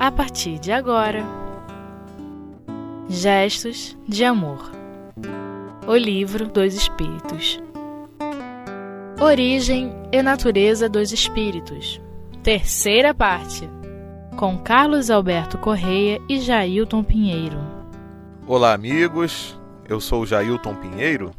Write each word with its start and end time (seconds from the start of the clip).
a 0.00 0.10
partir 0.10 0.58
de 0.58 0.72
agora. 0.72 1.22
Gestos 3.06 3.94
de 4.08 4.24
Amor. 4.24 4.72
O 5.86 5.94
Livro 5.94 6.48
dos 6.48 6.72
Espíritos. 6.72 7.60
Origem 9.20 9.92
e 10.10 10.22
Natureza 10.22 10.88
dos 10.88 11.12
Espíritos. 11.12 12.00
Terceira 12.42 13.12
parte. 13.12 13.68
Com 14.38 14.56
Carlos 14.56 15.10
Alberto 15.10 15.58
Correia 15.58 16.18
e 16.30 16.40
Jailton 16.40 17.04
Pinheiro. 17.04 17.58
Olá, 18.46 18.72
amigos. 18.72 19.60
Eu 19.86 20.00
sou 20.00 20.24
Jailton 20.24 20.76
Pinheiro 20.76 21.30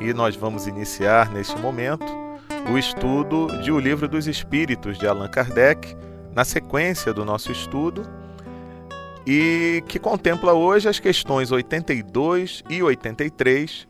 e 0.00 0.12
nós 0.12 0.34
vamos 0.34 0.66
iniciar 0.66 1.30
neste 1.30 1.56
momento 1.60 2.06
o 2.72 2.76
estudo 2.76 3.46
de 3.62 3.70
O 3.70 3.78
Livro 3.78 4.08
dos 4.08 4.26
Espíritos 4.26 4.98
de 4.98 5.06
Allan 5.06 5.28
Kardec 5.28 5.94
na 6.34 6.44
sequência 6.44 7.12
do 7.12 7.24
nosso 7.24 7.50
estudo 7.50 8.08
e 9.26 9.82
que 9.88 9.98
contempla 9.98 10.52
hoje 10.52 10.88
as 10.88 10.98
questões 10.98 11.52
82 11.52 12.62
e 12.68 12.82
83 12.82 13.86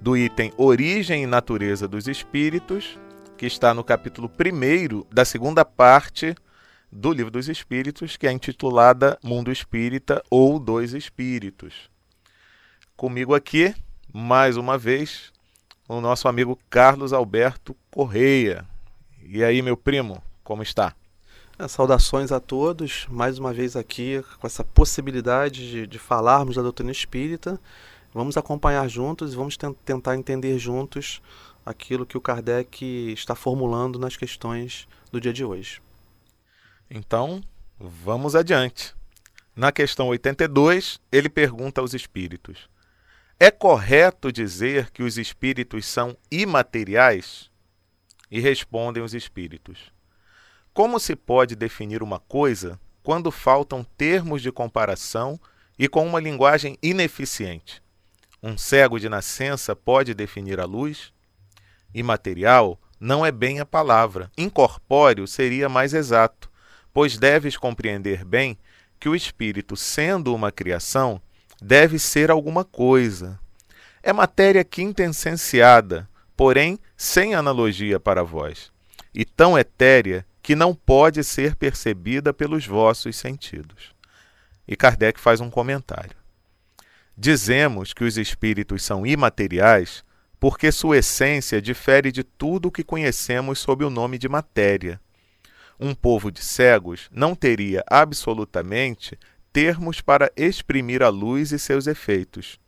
do 0.00 0.16
item 0.16 0.52
Origem 0.56 1.22
e 1.22 1.26
Natureza 1.26 1.86
dos 1.86 2.08
Espíritos, 2.08 2.98
que 3.36 3.46
está 3.46 3.74
no 3.74 3.84
capítulo 3.84 4.30
1 4.30 5.04
da 5.12 5.24
segunda 5.24 5.64
parte 5.64 6.34
do 6.90 7.12
Livro 7.12 7.30
dos 7.30 7.48
Espíritos, 7.48 8.16
que 8.16 8.26
é 8.26 8.32
intitulada 8.32 9.18
Mundo 9.22 9.52
Espírita 9.52 10.22
ou 10.30 10.58
Dois 10.58 10.94
Espíritos. 10.94 11.90
Comigo 12.96 13.34
aqui, 13.34 13.74
mais 14.12 14.56
uma 14.56 14.76
vez, 14.76 15.32
o 15.88 16.00
nosso 16.00 16.28
amigo 16.28 16.58
Carlos 16.68 17.12
Alberto 17.12 17.76
Correia. 17.90 18.64
E 19.22 19.44
aí, 19.44 19.62
meu 19.62 19.76
primo, 19.76 20.22
como 20.42 20.62
está? 20.62 20.94
É, 21.60 21.68
saudações 21.68 22.32
a 22.32 22.40
todos, 22.40 23.06
mais 23.10 23.38
uma 23.38 23.52
vez 23.52 23.76
aqui 23.76 24.24
com 24.38 24.46
essa 24.46 24.64
possibilidade 24.64 25.70
de, 25.70 25.86
de 25.86 25.98
falarmos 25.98 26.56
da 26.56 26.62
doutrina 26.62 26.90
espírita. 26.90 27.60
Vamos 28.14 28.38
acompanhar 28.38 28.88
juntos 28.88 29.34
e 29.34 29.36
vamos 29.36 29.58
tentar 29.84 30.16
entender 30.16 30.58
juntos 30.58 31.20
aquilo 31.64 32.06
que 32.06 32.16
o 32.16 32.20
Kardec 32.20 33.12
está 33.12 33.34
formulando 33.34 33.98
nas 33.98 34.16
questões 34.16 34.88
do 35.12 35.20
dia 35.20 35.34
de 35.34 35.44
hoje. 35.44 35.82
Então, 36.90 37.42
vamos 37.78 38.34
adiante. 38.34 38.94
Na 39.54 39.70
questão 39.70 40.08
82, 40.08 40.98
ele 41.12 41.28
pergunta 41.28 41.82
aos 41.82 41.92
espíritos: 41.92 42.70
É 43.38 43.50
correto 43.50 44.32
dizer 44.32 44.90
que 44.90 45.02
os 45.02 45.18
espíritos 45.18 45.84
são 45.84 46.16
imateriais? 46.30 47.50
E 48.30 48.40
respondem 48.40 49.02
os 49.02 49.12
espíritos: 49.12 49.92
como 50.72 51.00
se 51.00 51.16
pode 51.16 51.56
definir 51.56 52.02
uma 52.02 52.18
coisa 52.18 52.78
quando 53.02 53.30
faltam 53.30 53.84
termos 53.96 54.40
de 54.40 54.52
comparação 54.52 55.38
e 55.78 55.88
com 55.88 56.06
uma 56.06 56.20
linguagem 56.20 56.78
ineficiente? 56.82 57.82
Um 58.42 58.56
cego 58.56 58.98
de 58.98 59.08
nascença 59.08 59.74
pode 59.74 60.14
definir 60.14 60.60
a 60.60 60.64
luz? 60.64 61.12
Imaterial 61.92 62.80
não 63.00 63.24
é 63.24 63.32
bem 63.32 63.60
a 63.60 63.66
palavra. 63.66 64.30
Incorpóreo 64.36 65.26
seria 65.26 65.68
mais 65.68 65.92
exato, 65.92 66.50
pois 66.92 67.18
deves 67.18 67.56
compreender 67.56 68.24
bem 68.24 68.56
que 68.98 69.08
o 69.08 69.14
espírito, 69.14 69.76
sendo 69.76 70.34
uma 70.34 70.52
criação, 70.52 71.20
deve 71.60 71.98
ser 71.98 72.30
alguma 72.30 72.64
coisa. 72.64 73.40
É 74.02 74.12
matéria 74.12 74.62
quintessenciada, 74.62 76.08
porém 76.36 76.78
sem 76.96 77.34
analogia 77.34 77.98
para 77.98 78.22
vós, 78.22 78.70
e 79.14 79.24
tão 79.24 79.58
etérea 79.58 80.24
que 80.42 80.54
não 80.54 80.74
pode 80.74 81.22
ser 81.22 81.54
percebida 81.54 82.32
pelos 82.32 82.66
vossos 82.66 83.16
sentidos. 83.16 83.94
E 84.66 84.76
Kardec 84.76 85.18
faz 85.20 85.40
um 85.40 85.50
comentário. 85.50 86.16
Dizemos 87.16 87.92
que 87.92 88.04
os 88.04 88.16
espíritos 88.16 88.82
são 88.82 89.06
imateriais 89.06 90.02
porque 90.38 90.72
sua 90.72 90.98
essência 90.98 91.60
difere 91.60 92.10
de 92.10 92.24
tudo 92.24 92.68
o 92.68 92.72
que 92.72 92.82
conhecemos 92.82 93.58
sob 93.58 93.84
o 93.84 93.90
nome 93.90 94.16
de 94.16 94.26
matéria. 94.26 94.98
Um 95.78 95.94
povo 95.94 96.30
de 96.30 96.42
cegos 96.42 97.10
não 97.12 97.34
teria 97.34 97.84
absolutamente 97.86 99.18
termos 99.52 100.00
para 100.00 100.32
exprimir 100.34 101.02
a 101.02 101.10
luz 101.10 101.52
e 101.52 101.58
seus 101.58 101.86
efeitos. 101.86 102.58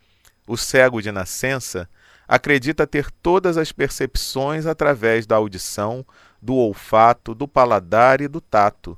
O 0.46 0.56
cego 0.56 1.00
de 1.00 1.10
nascença 1.10 1.88
acredita 2.32 2.86
ter 2.86 3.10
todas 3.10 3.58
as 3.58 3.72
percepções 3.72 4.64
através 4.64 5.26
da 5.26 5.36
audição, 5.36 6.02
do 6.40 6.54
olfato, 6.54 7.34
do 7.34 7.46
paladar 7.46 8.22
e 8.22 8.26
do 8.26 8.40
tato. 8.40 8.96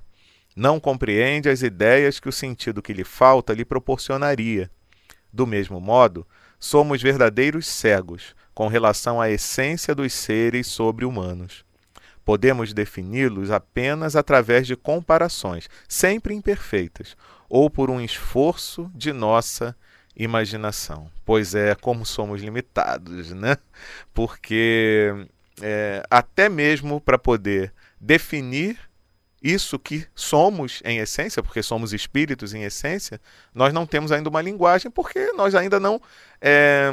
Não 0.54 0.78
compreende 0.78 1.48
as 1.48 1.60
ideias 1.60 2.20
que 2.20 2.28
o 2.28 2.32
sentido 2.32 2.80
que 2.80 2.92
lhe 2.92 3.02
falta 3.02 3.52
lhe 3.52 3.64
proporcionaria. 3.64 4.70
Do 5.32 5.48
mesmo 5.48 5.80
modo, 5.80 6.24
somos 6.60 7.02
verdadeiros 7.02 7.66
cegos 7.66 8.36
com 8.54 8.68
relação 8.68 9.20
à 9.20 9.28
essência 9.28 9.96
dos 9.96 10.12
seres 10.12 10.68
sobre-humanos. 10.68 11.64
Podemos 12.24 12.72
defini-los 12.72 13.50
apenas 13.50 14.14
através 14.14 14.64
de 14.64 14.76
comparações, 14.76 15.68
sempre 15.88 16.34
imperfeitas, 16.34 17.16
ou 17.48 17.68
por 17.68 17.90
um 17.90 18.00
esforço 18.00 18.88
de 18.94 19.12
nossa 19.12 19.76
imaginação. 20.16 21.10
Pois 21.24 21.54
é, 21.54 21.74
como 21.74 22.04
somos 22.06 22.42
limitados, 22.42 23.32
né? 23.32 23.56
Porque 24.12 25.26
é, 25.60 26.02
até 26.10 26.48
mesmo 26.48 27.00
para 27.00 27.18
poder 27.18 27.72
definir 28.00 28.78
isso 29.42 29.78
que 29.78 30.06
somos 30.14 30.80
em 30.84 30.98
essência, 30.98 31.42
porque 31.42 31.62
somos 31.62 31.92
espíritos 31.92 32.54
em 32.54 32.62
essência, 32.62 33.20
nós 33.54 33.74
não 33.74 33.84
temos 33.84 34.10
ainda 34.10 34.30
uma 34.30 34.40
linguagem, 34.40 34.90
porque 34.90 35.32
nós 35.32 35.54
ainda 35.54 35.78
não 35.78 36.00
é, 36.40 36.90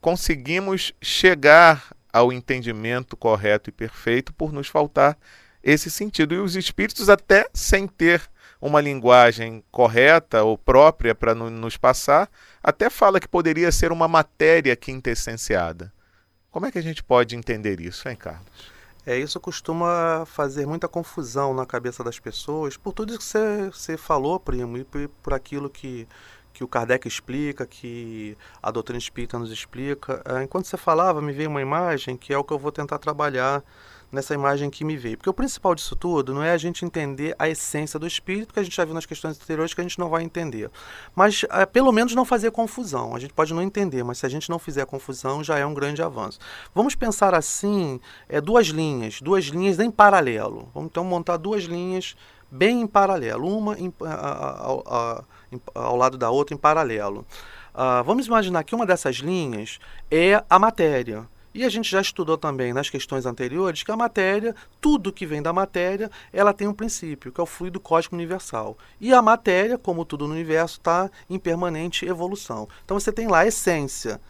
conseguimos 0.00 0.94
chegar 1.02 1.92
ao 2.12 2.32
entendimento 2.32 3.16
correto 3.16 3.68
e 3.68 3.72
perfeito 3.72 4.32
por 4.32 4.52
nos 4.52 4.68
faltar 4.68 5.18
esse 5.62 5.90
sentido. 5.90 6.34
E 6.34 6.38
os 6.38 6.54
espíritos, 6.54 7.10
até 7.10 7.48
sem 7.52 7.88
ter 7.88 8.22
uma 8.60 8.80
linguagem 8.80 9.62
correta 9.70 10.42
ou 10.42 10.56
própria 10.56 11.14
para 11.14 11.34
nos 11.34 11.76
passar, 11.76 12.28
até 12.62 12.88
fala 12.90 13.20
que 13.20 13.28
poderia 13.28 13.70
ser 13.70 13.92
uma 13.92 14.08
matéria 14.08 14.74
quintessenciada. 14.74 15.92
Como 16.50 16.66
é 16.66 16.72
que 16.72 16.78
a 16.78 16.82
gente 16.82 17.02
pode 17.02 17.36
entender 17.36 17.80
isso, 17.80 18.08
hein, 18.08 18.16
Carlos? 18.16 18.76
É, 19.04 19.16
isso 19.16 19.38
costuma 19.38 20.24
fazer 20.26 20.66
muita 20.66 20.88
confusão 20.88 21.54
na 21.54 21.64
cabeça 21.64 22.02
das 22.02 22.18
pessoas, 22.18 22.76
por 22.76 22.92
tudo 22.92 23.16
que 23.16 23.24
você 23.24 23.96
falou, 23.96 24.40
primo, 24.40 24.76
e 24.76 24.84
por, 24.84 25.08
por 25.22 25.32
aquilo 25.32 25.70
que, 25.70 26.08
que 26.52 26.64
o 26.64 26.68
Kardec 26.68 27.06
explica, 27.06 27.64
que 27.64 28.36
a 28.60 28.72
doutrina 28.72 28.98
espírita 28.98 29.38
nos 29.38 29.52
explica. 29.52 30.20
É, 30.24 30.42
enquanto 30.42 30.66
você 30.66 30.76
falava, 30.76 31.22
me 31.22 31.32
veio 31.32 31.48
uma 31.48 31.62
imagem 31.62 32.16
que 32.16 32.32
é 32.32 32.38
o 32.38 32.42
que 32.42 32.52
eu 32.52 32.58
vou 32.58 32.72
tentar 32.72 32.98
trabalhar 32.98 33.62
nessa 34.16 34.34
imagem 34.34 34.68
que 34.68 34.84
me 34.84 34.96
veio. 34.96 35.16
Porque 35.16 35.30
o 35.30 35.34
principal 35.34 35.74
disso 35.74 35.94
tudo 35.94 36.34
não 36.34 36.42
é 36.42 36.50
a 36.50 36.56
gente 36.56 36.84
entender 36.84 37.36
a 37.38 37.48
essência 37.48 37.98
do 37.98 38.06
espírito, 38.06 38.52
que 38.52 38.58
a 38.58 38.62
gente 38.62 38.74
já 38.74 38.84
viu 38.84 38.94
nas 38.94 39.06
questões 39.06 39.40
anteriores 39.40 39.72
que 39.72 39.80
a 39.80 39.84
gente 39.84 39.98
não 39.98 40.08
vai 40.08 40.24
entender. 40.24 40.70
Mas 41.14 41.44
é, 41.50 41.64
pelo 41.64 41.92
menos 41.92 42.14
não 42.14 42.24
fazer 42.24 42.50
confusão. 42.50 43.14
A 43.14 43.18
gente 43.18 43.32
pode 43.32 43.54
não 43.54 43.62
entender, 43.62 44.02
mas 44.02 44.18
se 44.18 44.26
a 44.26 44.28
gente 44.28 44.50
não 44.50 44.58
fizer 44.58 44.84
confusão, 44.86 45.44
já 45.44 45.58
é 45.58 45.64
um 45.64 45.74
grande 45.74 46.02
avanço. 46.02 46.38
Vamos 46.74 46.94
pensar 46.94 47.34
assim, 47.34 48.00
é, 48.28 48.40
duas 48.40 48.66
linhas, 48.66 49.20
duas 49.20 49.44
linhas 49.44 49.78
em 49.78 49.90
paralelo. 49.90 50.68
Vamos 50.74 50.88
então 50.88 51.04
montar 51.04 51.36
duas 51.36 51.64
linhas 51.64 52.16
bem 52.50 52.80
em 52.80 52.86
paralelo, 52.86 53.46
uma 53.46 53.78
em, 53.78 53.92
a, 54.02 54.14
a, 54.14 54.72
a, 54.86 55.24
ao 55.74 55.96
lado 55.96 56.16
da 56.16 56.30
outra 56.30 56.54
em 56.54 56.58
paralelo. 56.58 57.26
Uh, 57.74 58.02
vamos 58.04 58.26
imaginar 58.26 58.64
que 58.64 58.74
uma 58.74 58.86
dessas 58.86 59.16
linhas 59.16 59.78
é 60.10 60.42
a 60.48 60.58
matéria. 60.58 61.28
E 61.56 61.64
a 61.64 61.70
gente 61.70 61.90
já 61.90 62.02
estudou 62.02 62.36
também 62.36 62.74
nas 62.74 62.90
questões 62.90 63.24
anteriores 63.24 63.82
que 63.82 63.90
a 63.90 63.96
matéria, 63.96 64.54
tudo 64.78 65.10
que 65.10 65.24
vem 65.24 65.40
da 65.40 65.54
matéria, 65.54 66.10
ela 66.30 66.52
tem 66.52 66.68
um 66.68 66.74
princípio, 66.74 67.32
que 67.32 67.40
é 67.40 67.42
o 67.42 67.46
fluido 67.46 67.80
cósmico 67.80 68.14
universal. 68.14 68.76
E 69.00 69.10
a 69.14 69.22
matéria, 69.22 69.78
como 69.78 70.04
tudo 70.04 70.28
no 70.28 70.34
universo, 70.34 70.76
está 70.76 71.10
em 71.30 71.38
permanente 71.38 72.04
evolução. 72.04 72.68
Então 72.84 73.00
você 73.00 73.10
tem 73.10 73.26
lá 73.26 73.38
a 73.38 73.46
essência, 73.46 74.20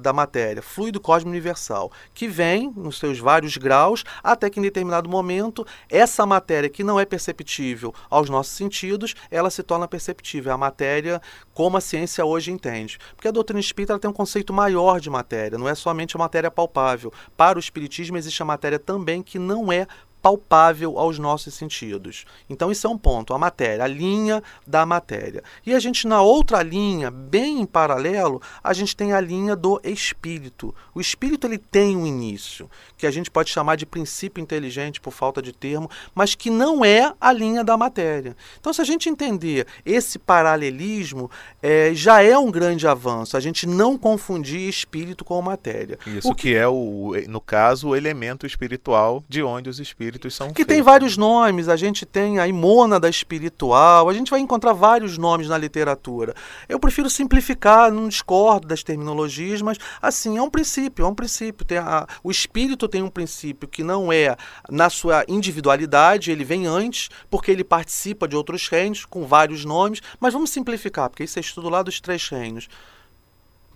da 0.00 0.12
matéria, 0.12 0.62
fluido 0.62 1.00
cósmico 1.00 1.30
universal, 1.30 1.90
que 2.14 2.28
vem 2.28 2.72
nos 2.76 2.98
seus 2.98 3.18
vários 3.18 3.56
graus, 3.56 4.04
até 4.22 4.50
que 4.50 4.58
em 4.58 4.62
determinado 4.62 5.08
momento, 5.08 5.66
essa 5.88 6.24
matéria 6.26 6.68
que 6.68 6.84
não 6.84 6.98
é 6.98 7.04
perceptível 7.04 7.94
aos 8.10 8.28
nossos 8.28 8.52
sentidos, 8.54 9.14
ela 9.30 9.50
se 9.50 9.62
torna 9.62 9.88
perceptível. 9.88 10.50
É 10.50 10.54
a 10.54 10.58
matéria 10.58 11.20
como 11.54 11.76
a 11.76 11.80
ciência 11.80 12.24
hoje 12.24 12.50
entende. 12.50 12.98
Porque 13.14 13.28
a 13.28 13.32
doutrina 13.32 13.60
espírita 13.60 13.98
tem 13.98 14.10
um 14.10 14.14
conceito 14.14 14.52
maior 14.52 15.00
de 15.00 15.10
matéria, 15.10 15.58
não 15.58 15.68
é 15.68 15.74
somente 15.74 16.16
a 16.16 16.18
matéria 16.18 16.50
palpável. 16.50 17.12
Para 17.36 17.58
o 17.58 17.60
espiritismo 17.60 18.16
existe 18.16 18.42
a 18.42 18.46
matéria 18.46 18.78
também 18.78 19.22
que 19.22 19.38
não 19.38 19.72
é 19.72 19.86
palpável 20.26 20.98
aos 20.98 21.20
nossos 21.20 21.54
sentidos. 21.54 22.24
Então, 22.50 22.72
isso 22.72 22.84
é 22.84 22.90
um 22.90 22.98
ponto, 22.98 23.32
a 23.32 23.38
matéria, 23.38 23.84
a 23.84 23.86
linha 23.86 24.42
da 24.66 24.84
matéria. 24.84 25.40
E 25.64 25.72
a 25.72 25.78
gente, 25.78 26.04
na 26.08 26.20
outra 26.20 26.64
linha, 26.64 27.12
bem 27.12 27.60
em 27.60 27.64
paralelo, 27.64 28.42
a 28.60 28.72
gente 28.72 28.96
tem 28.96 29.12
a 29.12 29.20
linha 29.20 29.54
do 29.54 29.80
espírito. 29.84 30.74
O 30.92 31.00
espírito 31.00 31.46
ele 31.46 31.58
tem 31.58 31.96
um 31.96 32.04
início, 32.04 32.68
que 32.96 33.06
a 33.06 33.10
gente 33.12 33.30
pode 33.30 33.50
chamar 33.50 33.76
de 33.76 33.86
princípio 33.86 34.42
inteligente, 34.42 35.00
por 35.00 35.12
falta 35.12 35.40
de 35.40 35.52
termo, 35.52 35.88
mas 36.12 36.34
que 36.34 36.50
não 36.50 36.84
é 36.84 37.14
a 37.20 37.32
linha 37.32 37.62
da 37.62 37.76
matéria. 37.76 38.36
Então, 38.58 38.72
se 38.72 38.80
a 38.80 38.84
gente 38.84 39.08
entender 39.08 39.64
esse 39.84 40.18
paralelismo, 40.18 41.30
é, 41.62 41.94
já 41.94 42.20
é 42.20 42.36
um 42.36 42.50
grande 42.50 42.88
avanço, 42.88 43.36
a 43.36 43.40
gente 43.40 43.64
não 43.64 43.96
confundir 43.96 44.68
espírito 44.68 45.24
com 45.24 45.40
matéria. 45.40 46.00
Isso 46.04 46.28
o 46.28 46.34
que, 46.34 46.48
que 46.50 46.56
é, 46.56 46.66
o, 46.66 47.12
no 47.28 47.40
caso, 47.40 47.90
o 47.90 47.96
elemento 47.96 48.44
espiritual 48.44 49.22
de 49.28 49.40
onde 49.40 49.70
os 49.70 49.78
espíritos 49.78 50.15
Que 50.48 50.56
feitos. 50.56 50.74
tem 50.74 50.82
vários 50.82 51.16
nomes, 51.16 51.68
a 51.68 51.76
gente 51.76 52.06
tem 52.06 52.38
a 52.38 52.46
imônada 52.46 53.08
espiritual, 53.08 54.08
a 54.08 54.12
gente 54.12 54.30
vai 54.30 54.40
encontrar 54.40 54.72
vários 54.72 55.18
nomes 55.18 55.48
na 55.48 55.58
literatura. 55.58 56.34
Eu 56.68 56.78
prefiro 56.78 57.08
simplificar, 57.10 57.90
não 57.90 58.08
discordo 58.08 58.66
das 58.66 58.82
terminologias, 58.82 59.62
mas 59.62 59.78
assim, 60.00 60.36
é 60.38 60.42
um 60.42 60.50
princípio, 60.50 61.04
é 61.04 61.08
um 61.08 61.14
princípio. 61.14 61.66
Tem 61.66 61.78
a, 61.78 62.06
o 62.22 62.30
espírito 62.30 62.88
tem 62.88 63.02
um 63.02 63.10
princípio 63.10 63.68
que 63.68 63.82
não 63.82 64.12
é 64.12 64.36
na 64.70 64.90
sua 64.90 65.24
individualidade, 65.28 66.30
ele 66.30 66.44
vem 66.44 66.66
antes, 66.66 67.08
porque 67.30 67.50
ele 67.50 67.64
participa 67.64 68.26
de 68.26 68.36
outros 68.36 68.68
reinos 68.68 69.04
com 69.04 69.26
vários 69.26 69.64
nomes, 69.64 70.00
mas 70.20 70.32
vamos 70.32 70.50
simplificar, 70.50 71.08
porque 71.10 71.24
isso 71.24 71.38
é 71.38 71.40
estudo 71.40 71.68
lá 71.68 71.82
dos 71.82 72.00
três 72.00 72.28
reinos 72.28 72.68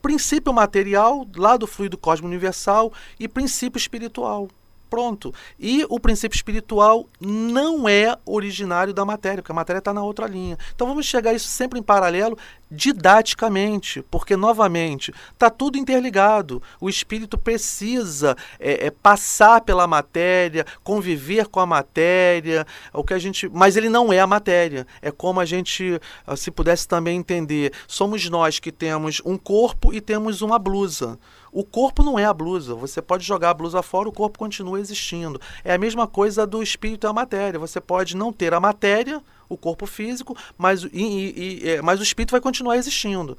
princípio 0.00 0.52
material 0.52 1.26
lá 1.36 1.56
do 1.56 1.66
fluido 1.66 1.98
cósmico 1.98 2.28
universal 2.28 2.92
e 3.18 3.28
princípio 3.28 3.78
espiritual. 3.78 4.48
Pronto. 4.90 5.32
E 5.56 5.86
o 5.88 6.00
princípio 6.00 6.34
espiritual 6.34 7.06
não 7.20 7.88
é 7.88 8.18
originário 8.26 8.92
da 8.92 9.04
matéria, 9.04 9.40
porque 9.40 9.52
a 9.52 9.54
matéria 9.54 9.78
está 9.78 9.94
na 9.94 10.02
outra 10.02 10.26
linha. 10.26 10.58
Então 10.74 10.88
vamos 10.88 11.06
chegar 11.06 11.32
isso 11.32 11.46
sempre 11.46 11.78
em 11.78 11.82
paralelo 11.82 12.36
didaticamente, 12.70 14.02
porque, 14.10 14.36
novamente, 14.36 15.12
está 15.32 15.48
tudo 15.48 15.78
interligado. 15.78 16.62
O 16.80 16.88
espírito 16.88 17.38
precisa 17.38 18.36
é, 18.58 18.86
é, 18.86 18.90
passar 18.90 19.60
pela 19.60 19.86
matéria, 19.86 20.66
conviver 20.82 21.46
com 21.46 21.60
a 21.60 21.66
matéria, 21.66 22.66
o 22.92 23.04
que 23.04 23.14
a 23.14 23.18
gente. 23.18 23.48
Mas 23.48 23.76
ele 23.76 23.88
não 23.88 24.12
é 24.12 24.20
a 24.20 24.26
matéria. 24.26 24.86
É 25.00 25.10
como 25.10 25.40
a 25.40 25.44
gente, 25.44 26.00
ah, 26.26 26.36
se 26.36 26.50
pudesse 26.50 26.86
também 26.86 27.18
entender, 27.18 27.72
somos 27.86 28.28
nós 28.28 28.58
que 28.58 28.72
temos 28.72 29.20
um 29.24 29.36
corpo 29.36 29.92
e 29.92 30.00
temos 30.00 30.42
uma 30.42 30.58
blusa. 30.58 31.18
O 31.52 31.64
corpo 31.64 32.02
não 32.02 32.18
é 32.18 32.24
a 32.24 32.32
blusa. 32.32 32.74
Você 32.74 33.02
pode 33.02 33.24
jogar 33.24 33.50
a 33.50 33.54
blusa 33.54 33.82
fora, 33.82 34.08
o 34.08 34.12
corpo 34.12 34.38
continua 34.38 34.78
existindo. 34.78 35.40
É 35.64 35.74
a 35.74 35.78
mesma 35.78 36.06
coisa 36.06 36.46
do 36.46 36.62
espírito 36.62 37.06
e 37.06 37.08
a 37.08 37.12
matéria. 37.12 37.58
Você 37.58 37.80
pode 37.80 38.16
não 38.16 38.32
ter 38.32 38.54
a 38.54 38.60
matéria, 38.60 39.20
o 39.48 39.56
corpo 39.56 39.86
físico, 39.86 40.36
mas, 40.56 40.84
e, 40.84 40.88
e, 40.92 41.64
e, 41.64 41.68
é, 41.70 41.82
mas 41.82 41.98
o 41.98 42.02
espírito 42.02 42.30
vai 42.30 42.40
continuar 42.40 42.76
existindo. 42.76 43.36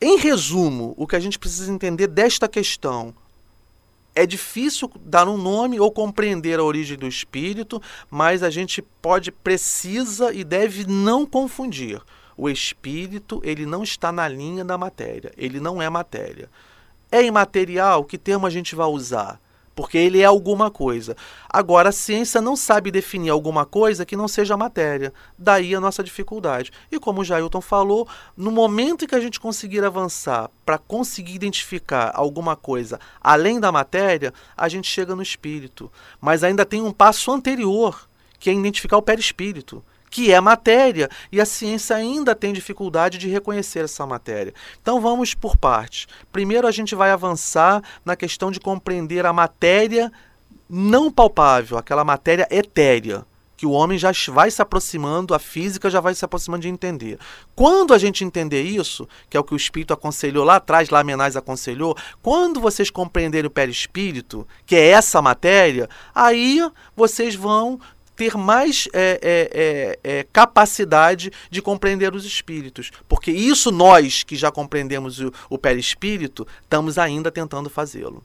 Em 0.00 0.18
resumo, 0.18 0.94
o 0.96 1.06
que 1.06 1.14
a 1.14 1.20
gente 1.20 1.38
precisa 1.38 1.70
entender 1.70 2.06
desta 2.06 2.48
questão 2.48 3.14
é 4.14 4.26
difícil 4.26 4.90
dar 5.04 5.28
um 5.28 5.38
nome 5.38 5.80
ou 5.80 5.90
compreender 5.90 6.58
a 6.58 6.64
origem 6.64 6.98
do 6.98 7.06
espírito, 7.06 7.80
mas 8.10 8.42
a 8.42 8.50
gente 8.50 8.82
pode, 9.00 9.30
precisa 9.30 10.32
e 10.32 10.44
deve 10.44 10.86
não 10.86 11.24
confundir. 11.24 12.00
O 12.36 12.48
espírito, 12.48 13.40
ele 13.44 13.64
não 13.66 13.82
está 13.82 14.10
na 14.10 14.26
linha 14.26 14.64
da 14.64 14.76
matéria, 14.76 15.32
ele 15.36 15.60
não 15.60 15.80
é 15.80 15.88
matéria. 15.88 16.50
É 17.12 17.22
imaterial? 17.22 18.04
Que 18.04 18.16
termo 18.16 18.46
a 18.46 18.50
gente 18.50 18.74
vai 18.74 18.86
usar? 18.86 19.38
Porque 19.74 19.98
ele 19.98 20.22
é 20.22 20.24
alguma 20.24 20.70
coisa. 20.70 21.14
Agora, 21.46 21.90
a 21.90 21.92
ciência 21.92 22.40
não 22.40 22.56
sabe 22.56 22.90
definir 22.90 23.28
alguma 23.28 23.66
coisa 23.66 24.06
que 24.06 24.16
não 24.16 24.26
seja 24.26 24.56
matéria. 24.56 25.12
Daí 25.38 25.74
a 25.74 25.80
nossa 25.80 26.02
dificuldade. 26.02 26.72
E 26.90 26.98
como 26.98 27.20
o 27.20 27.24
Jailton 27.24 27.60
falou, 27.60 28.08
no 28.34 28.50
momento 28.50 29.04
em 29.04 29.08
que 29.08 29.14
a 29.14 29.20
gente 29.20 29.38
conseguir 29.38 29.84
avançar 29.84 30.50
para 30.64 30.78
conseguir 30.78 31.34
identificar 31.34 32.12
alguma 32.14 32.56
coisa 32.56 32.98
além 33.20 33.60
da 33.60 33.70
matéria, 33.70 34.32
a 34.56 34.66
gente 34.66 34.88
chega 34.88 35.14
no 35.14 35.22
espírito. 35.22 35.92
Mas 36.18 36.42
ainda 36.42 36.64
tem 36.64 36.80
um 36.80 36.92
passo 36.92 37.30
anterior, 37.30 38.08
que 38.38 38.48
é 38.48 38.54
identificar 38.54 38.96
o 38.96 39.02
perispírito 39.02 39.84
que 40.12 40.30
é 40.30 40.38
matéria, 40.42 41.08
e 41.32 41.40
a 41.40 41.46
ciência 41.46 41.96
ainda 41.96 42.34
tem 42.34 42.52
dificuldade 42.52 43.16
de 43.16 43.30
reconhecer 43.30 43.84
essa 43.84 44.06
matéria. 44.06 44.52
Então 44.80 45.00
vamos 45.00 45.32
por 45.32 45.56
partes. 45.56 46.06
Primeiro 46.30 46.68
a 46.68 46.70
gente 46.70 46.94
vai 46.94 47.10
avançar 47.10 47.82
na 48.04 48.14
questão 48.14 48.50
de 48.50 48.60
compreender 48.60 49.24
a 49.24 49.32
matéria 49.32 50.12
não 50.68 51.10
palpável, 51.10 51.78
aquela 51.78 52.04
matéria 52.04 52.46
etérea 52.50 53.24
que 53.56 53.66
o 53.66 53.70
homem 53.70 53.96
já 53.96 54.10
vai 54.28 54.50
se 54.50 54.60
aproximando, 54.60 55.34
a 55.34 55.38
física 55.38 55.88
já 55.88 56.00
vai 56.00 56.16
se 56.16 56.24
aproximando 56.24 56.62
de 56.62 56.68
entender. 56.68 57.16
Quando 57.54 57.94
a 57.94 57.98
gente 57.98 58.24
entender 58.24 58.62
isso, 58.62 59.08
que 59.30 59.36
é 59.36 59.40
o 59.40 59.44
que 59.44 59.54
o 59.54 59.56
Espírito 59.56 59.94
aconselhou 59.94 60.44
lá 60.44 60.56
atrás, 60.56 60.90
lá 60.90 61.04
Menais 61.04 61.36
aconselhou, 61.36 61.96
quando 62.20 62.60
vocês 62.60 62.90
compreenderem 62.90 63.46
o 63.46 63.50
perispírito, 63.50 64.44
que 64.66 64.74
é 64.74 64.88
essa 64.88 65.22
matéria, 65.22 65.88
aí 66.12 66.60
vocês 66.96 67.36
vão 67.36 67.78
ter 68.16 68.36
mais 68.36 68.88
é, 68.92 69.18
é, 69.22 69.50
é, 69.52 70.18
é, 70.18 70.26
capacidade 70.32 71.30
de 71.50 71.62
compreender 71.62 72.14
os 72.14 72.24
espíritos. 72.24 72.90
Porque 73.08 73.30
isso 73.30 73.70
nós, 73.70 74.22
que 74.22 74.36
já 74.36 74.50
compreendemos 74.50 75.20
o, 75.20 75.32
o 75.48 75.58
perispírito, 75.58 76.46
estamos 76.62 76.98
ainda 76.98 77.30
tentando 77.30 77.70
fazê-lo. 77.70 78.24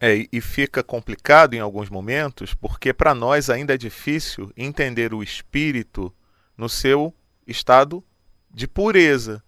É, 0.00 0.26
e 0.32 0.40
fica 0.40 0.82
complicado 0.82 1.54
em 1.54 1.60
alguns 1.60 1.88
momentos, 1.88 2.54
porque 2.54 2.92
para 2.92 3.14
nós 3.14 3.48
ainda 3.48 3.74
é 3.74 3.78
difícil 3.78 4.50
entender 4.56 5.14
o 5.14 5.22
espírito 5.22 6.12
no 6.58 6.68
seu 6.68 7.14
estado 7.46 8.02
de 8.52 8.66
pureza, 8.66 9.42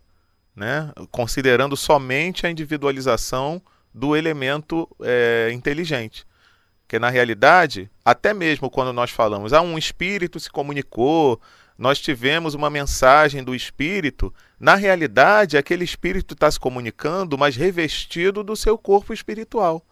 né? 0.55 0.93
considerando 1.11 1.77
somente 1.77 2.47
a 2.47 2.51
individualização 2.51 3.61
do 3.93 4.15
elemento 4.15 4.89
é, 5.03 5.51
inteligente. 5.53 6.25
Porque 6.85 6.99
na 6.99 7.09
realidade, 7.09 7.91
até 8.05 8.35
mesmo 8.35 8.71
quando 8.71 8.93
nós 8.93 9.11
falamos, 9.11 9.53
ah, 9.53 9.63
um 9.63 9.79
espírito 9.79 10.39
se 10.39 10.51
comunicou, 10.51 11.41
nós 11.77 11.99
tivemos 11.99 12.55
uma 12.55 12.71
mensagem 12.71 13.43
do 13.43 13.55
espírito, 13.55 14.33
na 14.61 14.75
realidade, 14.77 15.57
aquele 15.57 15.83
espírito 15.83 16.35
está 16.35 16.51
se 16.51 16.61
comunicando, 16.61 17.37
mas 17.37 17.57
revestido 17.57 18.45
do 18.45 18.55
seu 18.55 18.79
corpo 18.79 19.13
espiritual. 19.13 19.85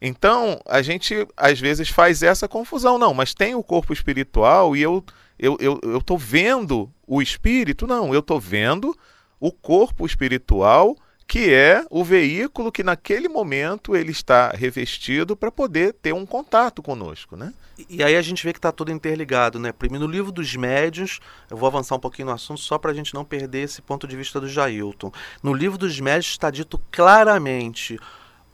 Então, 0.00 0.60
a 0.66 0.82
gente 0.82 1.26
às 1.36 1.60
vezes 1.60 1.88
faz 1.88 2.22
essa 2.22 2.48
confusão. 2.48 2.98
Não, 2.98 3.14
mas 3.14 3.32
tem 3.32 3.54
o 3.54 3.62
corpo 3.62 3.92
espiritual 3.92 4.76
e 4.76 4.82
eu 4.82 5.04
eu 5.38 5.54
estou 5.54 5.80
eu, 5.82 6.00
eu 6.04 6.18
vendo 6.18 6.92
o 7.06 7.20
espírito? 7.20 7.86
Não, 7.86 8.12
eu 8.12 8.20
estou 8.20 8.38
vendo 8.38 8.96
o 9.40 9.50
corpo 9.50 10.06
espiritual 10.06 10.96
que 11.26 11.52
é 11.52 11.84
o 11.90 12.04
veículo 12.04 12.70
que 12.70 12.82
naquele 12.82 13.28
momento 13.28 13.96
ele 13.96 14.12
está 14.12 14.50
revestido 14.50 15.36
para 15.36 15.50
poder 15.50 15.94
ter 15.94 16.12
um 16.12 16.26
contato 16.26 16.82
conosco, 16.82 17.36
né? 17.36 17.52
E, 17.88 18.04
aí 18.04 18.14
a 18.14 18.22
gente 18.22 18.44
vê 18.44 18.52
que 18.52 18.58
está 18.58 18.70
tudo 18.70 18.92
interligado, 18.92 19.58
né? 19.58 19.72
Primeiro, 19.72 20.06
no 20.06 20.12
livro 20.12 20.30
dos 20.30 20.54
médios, 20.54 21.18
eu 21.50 21.56
vou 21.56 21.66
avançar 21.66 21.96
um 21.96 22.00
pouquinho 22.00 22.26
no 22.26 22.34
assunto 22.34 22.60
só 22.60 22.78
para 22.78 22.92
a 22.92 22.94
gente 22.94 23.12
não 23.14 23.24
perder 23.24 23.62
esse 23.62 23.82
ponto 23.82 24.06
de 24.06 24.16
vista 24.16 24.40
do 24.40 24.48
Jailton. 24.48 25.10
No 25.42 25.52
livro 25.52 25.76
dos 25.76 25.98
médios 25.98 26.26
está 26.26 26.50
dito 26.50 26.80
claramente 26.90 27.98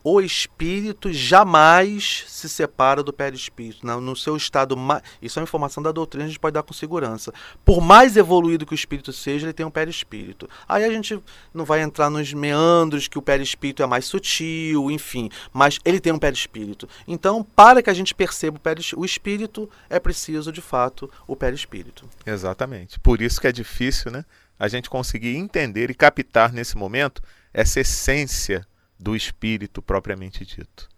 o 0.03 0.21
espírito 0.21 1.13
jamais 1.13 2.25
se 2.27 2.49
separa 2.49 3.03
do 3.03 3.13
perispírito. 3.13 3.87
No, 3.87 4.17
seu 4.17 4.37
estado. 4.37 4.77
Isso 5.21 5.39
é 5.39 5.41
uma 5.41 5.45
informação 5.45 5.83
da 5.83 5.93
doutrina, 5.93 6.25
a 6.25 6.29
gente 6.29 6.39
pode 6.39 6.55
dar 6.55 6.63
com 6.63 6.73
segurança. 6.73 7.33
Por 7.65 7.81
mais 7.81 8.17
evoluído 8.17 8.65
que 8.65 8.73
o 8.73 8.75
espírito 8.75 9.13
seja, 9.13 9.47
ele 9.47 9.53
tem 9.53 9.67
um 9.67 9.71
perispírito. 9.71 10.49
Aí 10.69 10.85
a 10.85 10.91
gente 10.91 11.21
não 11.53 11.65
vai 11.65 11.83
entrar 11.83 12.11
nos 12.11 12.33
meandros 12.33 13.09
que 13.09 13.19
o 13.19 13.23
perispírito 13.23 13.83
é 13.83 13.87
mais 13.87 14.05
sutil, 14.07 14.91
enfim. 14.91 15.29
Mas 15.53 15.79
ele 15.85 16.01
tem 16.01 16.13
um 16.13 16.19
perispírito. 16.19 16.89
Então, 17.07 17.43
para 17.43 17.83
que 17.83 17.91
a 17.91 17.95
gente 17.95 18.15
perceba 18.15 18.57
o, 18.57 18.61
peris, 18.61 18.93
o 18.93 19.05
espírito, 19.05 19.69
é 19.89 19.99
preciso, 19.99 20.53
de 20.53 20.61
fato, 20.61 21.11
o 21.27 21.37
perispírito. 21.37 22.09
Exatamente. 22.25 22.99
Por 23.01 23.21
isso 23.21 23.41
que 23.41 23.47
é 23.47 23.53
difícil, 23.53 24.11
né? 24.11 24.25
A 24.59 24.69
gente 24.69 24.91
conseguir 24.91 25.37
entender 25.37 25.91
e 25.91 25.95
captar 25.95 26.53
nesse 26.53 26.77
momento 26.77 27.23
essa 27.53 27.81
essência 27.81 28.67
do 29.01 29.17
espírito 29.17 29.81
propriamente 29.81 30.45
dito. 30.45 30.89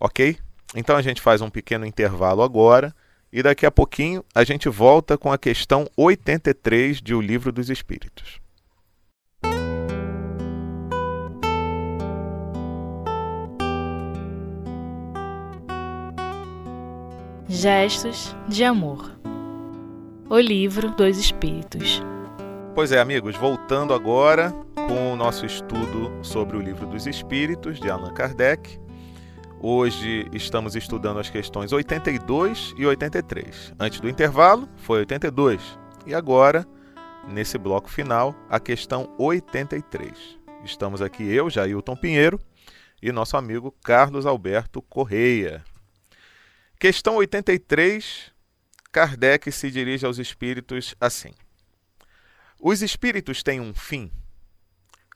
Ok? 0.00 0.38
Então 0.74 0.96
a 0.96 1.02
gente 1.02 1.20
faz 1.20 1.40
um 1.40 1.50
pequeno 1.50 1.86
intervalo 1.86 2.42
agora 2.42 2.94
e 3.32 3.42
daqui 3.42 3.66
a 3.66 3.70
pouquinho 3.70 4.24
a 4.34 4.42
gente 4.44 4.68
volta 4.68 5.18
com 5.18 5.32
a 5.32 5.38
questão 5.38 5.86
83 5.96 7.00
de 7.00 7.14
O 7.14 7.20
Livro 7.20 7.52
dos 7.52 7.68
Espíritos. 7.68 8.40
Gestos 17.48 18.34
de 18.48 18.64
Amor 18.64 19.16
O 20.28 20.38
Livro 20.38 20.90
dos 20.90 21.18
Espíritos 21.18 22.02
Pois 22.74 22.90
é, 22.90 22.98
amigos, 22.98 23.36
voltando 23.36 23.94
agora 23.94 24.50
com 24.74 25.12
o 25.12 25.16
nosso 25.16 25.46
estudo 25.46 26.12
sobre 26.24 26.56
o 26.56 26.60
Livro 26.60 26.88
dos 26.88 27.06
Espíritos, 27.06 27.78
de 27.78 27.88
Allan 27.88 28.12
Kardec. 28.12 28.80
Hoje 29.60 30.28
estamos 30.32 30.74
estudando 30.74 31.20
as 31.20 31.30
questões 31.30 31.72
82 31.72 32.74
e 32.76 32.84
83. 32.84 33.74
Antes 33.78 34.00
do 34.00 34.08
intervalo 34.08 34.68
foi 34.76 34.98
82 34.98 35.78
e 36.04 36.16
agora, 36.16 36.66
nesse 37.28 37.56
bloco 37.58 37.88
final, 37.88 38.34
a 38.50 38.58
questão 38.58 39.14
83. 39.18 40.36
Estamos 40.64 41.00
aqui 41.00 41.22
eu, 41.22 41.48
Jailton 41.48 41.94
Pinheiro, 41.94 42.40
e 43.00 43.12
nosso 43.12 43.36
amigo 43.36 43.72
Carlos 43.84 44.26
Alberto 44.26 44.82
Correia. 44.82 45.62
Questão 46.76 47.14
83, 47.18 48.32
Kardec 48.90 49.52
se 49.52 49.70
dirige 49.70 50.04
aos 50.04 50.18
espíritos 50.18 50.96
assim: 51.00 51.30
Os 52.60 52.82
espíritos 52.82 53.42
têm 53.42 53.60
um 53.60 53.74
fim? 53.74 54.10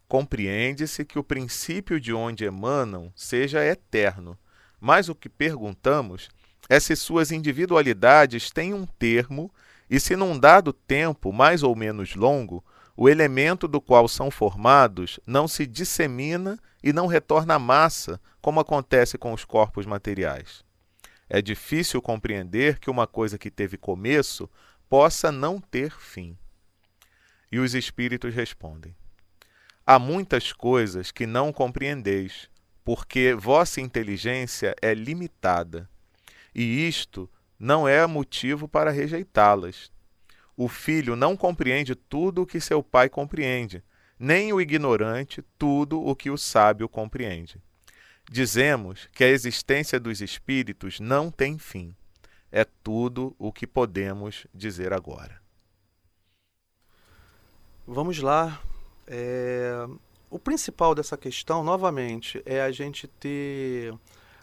Compreende-se 0.07 1.05
que 1.05 1.19
o 1.19 1.25
princípio 1.25 2.01
de 2.01 2.13
onde 2.13 2.45
emanam 2.45 3.13
seja 3.15 3.65
eterno, 3.65 4.39
mas 4.81 5.09
o 5.09 5.15
que 5.15 5.29
perguntamos 5.29 6.29
é 6.69 6.79
se 6.79 6.95
suas 6.97 7.31
individualidades 7.31 8.51
têm 8.51 8.75
um 8.75 8.85
termo 8.87 9.53
e 9.89 9.99
se 9.99 10.17
num 10.17 10.39
dado 10.39 10.73
tempo, 10.73 11.33
mais 11.33 11.63
ou 11.63 11.75
menos 11.75 12.15
longo, 12.15 12.65
o 12.97 13.09
elemento 13.09 13.69
do 13.69 13.81
qual 13.81 14.09
são 14.09 14.31
formados 14.31 15.21
não 15.27 15.47
se 15.47 15.67
dissemina 15.67 16.59
e 16.83 16.93
não 16.93 17.07
retorna 17.07 17.55
à 17.55 17.59
massa, 17.59 18.21
como 18.41 18.61
acontece 18.61 19.17
com 19.17 19.33
os 19.33 19.45
corpos 19.45 19.87
materiais. 19.87 20.65
É 21.29 21.41
difícil 21.41 22.03
compreender 22.03 22.79
que 22.79 22.91
uma 22.91 23.07
coisa 23.07 23.39
que 23.39 23.51
teve 23.51 23.77
começo 23.77 24.51
possa 24.89 25.31
não 25.31 25.61
ter 25.61 25.93
fim. 25.93 26.37
E 27.51 27.59
os 27.59 27.75
espíritos 27.75 28.35
respondem: 28.35 28.95
Há 29.87 29.99
muitas 29.99 30.53
coisas 30.53 31.11
que 31.11 31.27
não 31.27 31.53
compreendeis, 31.53 32.51
porque 32.85 33.35
vossa 33.35 33.81
inteligência 33.81 34.75
é 34.83 34.93
limitada, 34.95 35.89
e 36.55 36.87
isto 36.87 37.31
não 37.59 37.89
é 37.89 38.07
motivo 38.07 38.69
para 38.69 38.91
rejeitá-las. 38.91 39.91
O 40.57 40.69
filho 40.69 41.15
não 41.15 41.37
compreende 41.37 41.95
tudo 41.95 42.43
o 42.43 42.47
que 42.47 42.61
seu 42.61 42.83
pai 42.83 43.09
compreende, 43.09 43.83
nem 44.19 44.53
o 44.53 44.61
ignorante 44.61 45.43
tudo 45.57 46.05
o 46.05 46.17
que 46.17 46.31
o 46.31 46.37
sábio 46.37 46.89
compreende. 46.89 47.63
Dizemos 48.31 49.09
que 49.13 49.25
a 49.25 49.29
existência 49.29 49.99
dos 49.99 50.21
espíritos 50.21 51.01
não 51.01 51.31
tem 51.31 51.59
fim. 51.59 51.95
É 52.53 52.65
tudo 52.65 53.35
o 53.39 53.53
que 53.53 53.67
podemos 53.67 54.47
dizer 54.53 54.93
agora. 54.93 55.41
Vamos 57.91 58.19
lá. 58.19 58.61
É, 59.07 59.89
o 60.29 60.39
principal 60.39 60.95
dessa 60.95 61.17
questão, 61.17 61.65
novamente, 61.65 62.43
é 62.45 62.61
a 62.61 62.71
gente 62.71 63.09
ter 63.09 63.95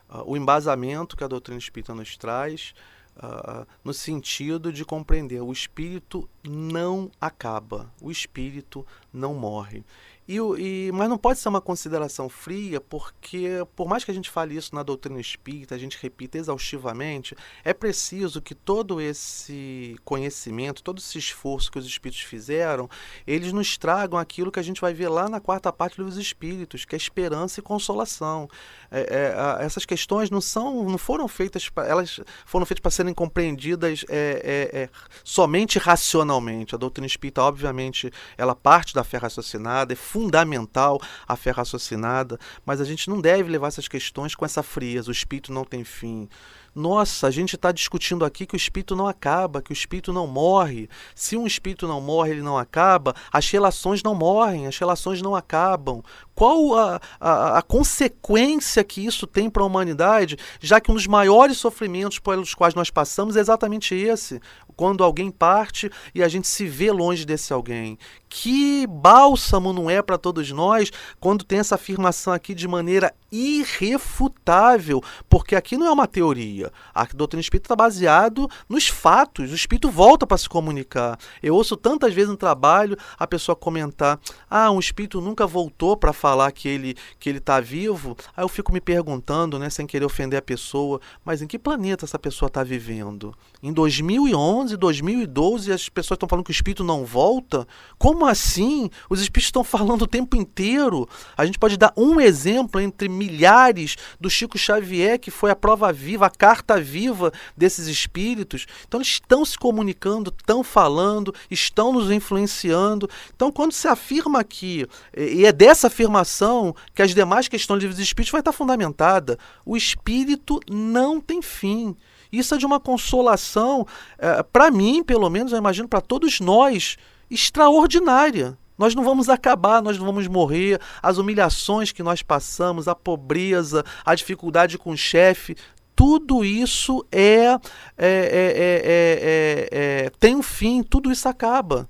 uh, 0.09 0.23
o 0.25 0.35
embasamento 0.35 1.15
que 1.15 1.23
a 1.23 1.27
doutrina 1.27 1.59
espírita 1.59 1.93
nos 1.93 2.17
traz, 2.17 2.73
uh, 3.17 3.67
no 3.83 3.93
sentido 3.93 4.73
de 4.73 4.83
compreender 4.83 5.41
o 5.41 5.53
espírito 5.53 6.27
não 6.47 7.11
acaba, 7.19 7.91
o 8.01 8.11
espírito 8.11 8.85
não 9.11 9.33
morre. 9.33 9.83
E, 10.27 10.37
e, 10.37 10.91
mas 10.91 11.07
não 11.07 11.19
pode 11.19 11.37
ser 11.37 11.49
uma 11.49 11.61
consideração 11.61 12.27
fria, 12.27 12.81
porque, 12.81 13.49
por 13.75 13.87
mais 13.87 14.03
que 14.03 14.09
a 14.09 14.13
gente 14.13 14.29
fale 14.29 14.55
isso 14.57 14.73
na 14.73 14.81
doutrina 14.81 15.19
espírita, 15.21 15.75
a 15.75 15.77
gente 15.77 15.99
repita 16.01 16.37
exaustivamente, 16.37 17.35
é 17.63 17.73
preciso 17.73 18.41
que 18.41 18.55
todo 18.55 18.99
esse 18.99 19.95
conhecimento, 20.03 20.81
todo 20.81 20.97
esse 20.97 21.19
esforço 21.19 21.71
que 21.71 21.77
os 21.77 21.85
espíritos 21.85 22.23
fizeram, 22.23 22.89
eles 23.27 23.53
nos 23.53 23.77
tragam 23.77 24.17
aquilo 24.17 24.51
que 24.51 24.59
a 24.59 24.63
gente 24.63 24.81
vai 24.81 24.95
ver 24.95 25.09
lá 25.09 25.29
na 25.29 25.39
quarta 25.39 25.71
parte 25.71 25.97
dos 25.97 26.17
espíritos, 26.17 26.85
que 26.85 26.95
é 26.95 26.97
esperança 26.97 27.59
e 27.59 27.63
consolação. 27.63 28.49
É, 28.89 29.01
é, 29.01 29.63
essas 29.63 29.85
questões 29.85 30.31
não 30.31 30.41
são, 30.41 30.89
não 30.89 30.97
foram 30.97 31.27
feitas, 31.27 31.69
pra, 31.69 31.85
elas 31.85 32.19
foram 32.45 32.65
feitas 32.65 32.81
para 32.81 32.91
serem 32.91 33.13
compreendidas 33.13 34.03
é, 34.09 34.71
é, 34.73 34.81
é, 34.81 34.89
somente 35.23 35.77
racionalmente. 35.77 36.34
A 36.75 36.77
doutrina 36.77 37.07
espírita, 37.07 37.41
obviamente, 37.41 38.11
ela 38.37 38.55
parte 38.55 38.93
da 38.93 39.03
fé 39.03 39.17
raciocinada, 39.17 39.93
é 39.93 39.95
fundamental 39.95 40.99
a 41.27 41.35
fé 41.35 41.51
raciocinada, 41.51 42.39
mas 42.65 42.81
a 42.81 42.85
gente 42.85 43.09
não 43.09 43.21
deve 43.21 43.49
levar 43.49 43.67
essas 43.67 43.87
questões 43.87 44.35
com 44.35 44.45
essa 44.45 44.63
frieza. 44.63 45.09
O 45.09 45.11
espírito 45.11 45.53
não 45.53 45.63
tem 45.63 45.83
fim. 45.83 46.27
Nossa, 46.75 47.27
a 47.27 47.31
gente 47.31 47.55
está 47.55 47.71
discutindo 47.71 48.25
aqui 48.25 48.45
que 48.45 48.53
o 48.53 48.57
espírito 48.57 48.97
não 48.97 49.07
acaba, 49.07 49.61
que 49.61 49.71
o 49.71 49.73
espírito 49.73 50.11
não 50.11 50.27
morre. 50.27 50.89
Se 51.15 51.37
um 51.37 51.47
espírito 51.47 51.87
não 51.87 52.01
morre, 52.01 52.31
ele 52.31 52.41
não 52.41 52.57
acaba, 52.57 53.15
as 53.31 53.49
relações 53.49 54.03
não 54.03 54.13
morrem, 54.13 54.67
as 54.67 54.77
relações 54.77 55.21
não 55.21 55.33
acabam. 55.33 56.03
Qual 56.35 56.77
a, 56.77 56.99
a, 57.17 57.59
a 57.59 57.61
consequência 57.61 58.83
que 58.83 59.05
isso 59.05 59.25
tem 59.25 59.49
para 59.49 59.63
a 59.63 59.65
humanidade, 59.65 60.37
já 60.59 60.81
que 60.81 60.91
um 60.91 60.95
dos 60.95 61.07
maiores 61.07 61.57
sofrimentos 61.57 62.19
pelos 62.19 62.53
quais 62.53 62.75
nós 62.75 62.89
passamos 62.89 63.37
é 63.37 63.39
exatamente 63.39 63.95
esse: 63.95 64.41
quando 64.75 65.03
alguém 65.03 65.31
parte 65.31 65.89
e 66.13 66.23
a 66.23 66.27
gente 66.27 66.47
se 66.47 66.65
vê 66.67 66.91
longe 66.91 67.25
desse 67.25 67.53
alguém. 67.53 67.97
Que 68.29 68.85
bálsamo 68.87 69.71
não 69.71 69.89
é 69.89 70.01
para 70.01 70.17
todos 70.17 70.51
nós 70.51 70.91
quando 71.19 71.45
tem 71.45 71.59
essa 71.59 71.75
afirmação 71.75 72.33
aqui 72.33 72.53
de 72.53 72.67
maneira 72.67 73.13
irrefutável, 73.31 75.03
porque 75.29 75.55
aqui 75.55 75.77
não 75.77 75.87
é 75.87 75.91
uma 75.91 76.07
teoria. 76.07 76.71
A 76.93 77.05
doutrina 77.05 77.41
espírita 77.41 77.65
está 77.65 77.75
baseado 77.75 78.49
nos 78.67 78.87
fatos. 78.87 79.51
O 79.51 79.55
espírito 79.55 79.89
volta 79.89 80.25
para 80.25 80.37
se 80.37 80.47
comunicar. 80.47 81.17
Eu 81.43 81.55
ouço 81.55 81.75
tantas 81.75 82.13
vezes 82.13 82.29
no 82.29 82.37
trabalho 82.37 82.97
a 83.17 83.27
pessoa 83.27 83.55
comentar: 83.55 84.19
"Ah, 84.49 84.71
um 84.71 84.79
espírito 84.79 85.21
nunca 85.21 85.45
voltou 85.45 85.97
para 85.97 86.13
falar 86.13 86.51
que 86.51 86.67
ele 86.67 86.95
que 87.19 87.29
ele 87.29 87.39
está 87.39 87.59
vivo". 87.59 88.15
Aí 88.35 88.43
eu 88.43 88.49
fico 88.49 88.71
me 88.71 88.81
perguntando, 88.81 89.59
né, 89.59 89.69
sem 89.69 89.85
querer 89.85 90.05
ofender 90.05 90.39
a 90.39 90.41
pessoa, 90.41 91.01
mas 91.23 91.41
em 91.41 91.47
que 91.47 91.59
planeta 91.59 92.05
essa 92.05 92.17
pessoa 92.17 92.47
está 92.47 92.63
vivendo? 92.63 93.35
Em 93.61 93.73
2011, 93.73 94.64
2012, 94.77 95.71
as 95.71 95.87
pessoas 95.89 96.15
estão 96.15 96.27
falando 96.27 96.45
que 96.45 96.51
o 96.51 96.53
espírito 96.53 96.83
não 96.83 97.05
volta? 97.05 97.67
Como 97.97 98.25
assim? 98.25 98.89
Os 99.09 99.21
espíritos 99.21 99.47
estão 99.47 99.63
falando 99.63 100.03
o 100.03 100.07
tempo 100.07 100.35
inteiro. 100.35 101.07
A 101.37 101.45
gente 101.45 101.59
pode 101.59 101.77
dar 101.77 101.93
um 101.95 102.19
exemplo 102.19 102.81
entre 102.81 103.07
milhares 103.07 103.95
do 104.19 104.29
Chico 104.29 104.57
Xavier, 104.57 105.19
que 105.19 105.29
foi 105.29 105.51
a 105.51 105.55
prova 105.55 105.91
viva, 105.93 106.25
a 106.25 106.29
carta 106.29 106.79
viva 106.79 107.31
desses 107.55 107.87
espíritos. 107.87 108.65
Então 108.87 108.99
eles 108.99 109.09
estão 109.09 109.45
se 109.45 109.57
comunicando, 109.57 110.33
estão 110.35 110.63
falando, 110.63 111.33
estão 111.49 111.93
nos 111.93 112.09
influenciando. 112.09 113.09
Então 113.35 113.51
quando 113.51 113.71
se 113.71 113.87
afirma 113.87 114.39
aqui, 114.39 114.87
e 115.15 115.45
é 115.45 115.51
dessa 115.51 115.87
afirmação 115.87 116.75
que 116.93 117.01
as 117.01 117.13
demais 117.13 117.47
questões 117.47 117.83
dos 117.83 117.99
espíritos 117.99 118.31
vai 118.31 118.41
estar 118.41 118.51
fundamentada, 118.51 119.37
o 119.65 119.77
espírito 119.77 120.59
não 120.69 121.21
tem 121.21 121.41
fim. 121.41 121.95
Isso 122.37 122.55
é 122.55 122.57
de 122.57 122.65
uma 122.65 122.79
consolação, 122.79 123.85
é, 124.17 124.43
para 124.43 124.71
mim, 124.71 125.03
pelo 125.03 125.29
menos, 125.29 125.51
eu 125.51 125.57
imagino 125.57 125.87
para 125.87 126.01
todos 126.01 126.39
nós, 126.39 126.97
extraordinária. 127.29 128.57
Nós 128.77 128.93
não 128.93 129.03
vamos 129.03 129.29
acabar, 129.29 129.81
nós 129.81 129.97
não 129.97 130.05
vamos 130.05 130.27
morrer. 130.27 130.79
As 131.01 131.17
humilhações 131.17 131.91
que 131.91 132.03
nós 132.03 132.21
passamos, 132.21 132.87
a 132.87 132.95
pobreza, 132.95 133.83
a 134.05 134.13
dificuldade 134.13 134.77
com 134.77 134.91
o 134.91 134.97
chefe, 134.97 135.55
tudo 135.95 136.43
isso 136.43 137.05
é, 137.09 137.57
é, 137.97 139.69
é, 139.71 140.11
tem 140.19 140.35
um 140.35 140.43
fim, 140.43 140.83
tudo 140.83 141.09
isso 141.09 141.27
acaba. 141.29 141.87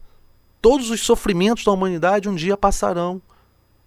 Todos 0.61 0.91
os 0.91 1.01
sofrimentos 1.01 1.63
da 1.63 1.71
humanidade 1.71 2.29
um 2.29 2.35
dia 2.35 2.55
passarão. 2.55 3.21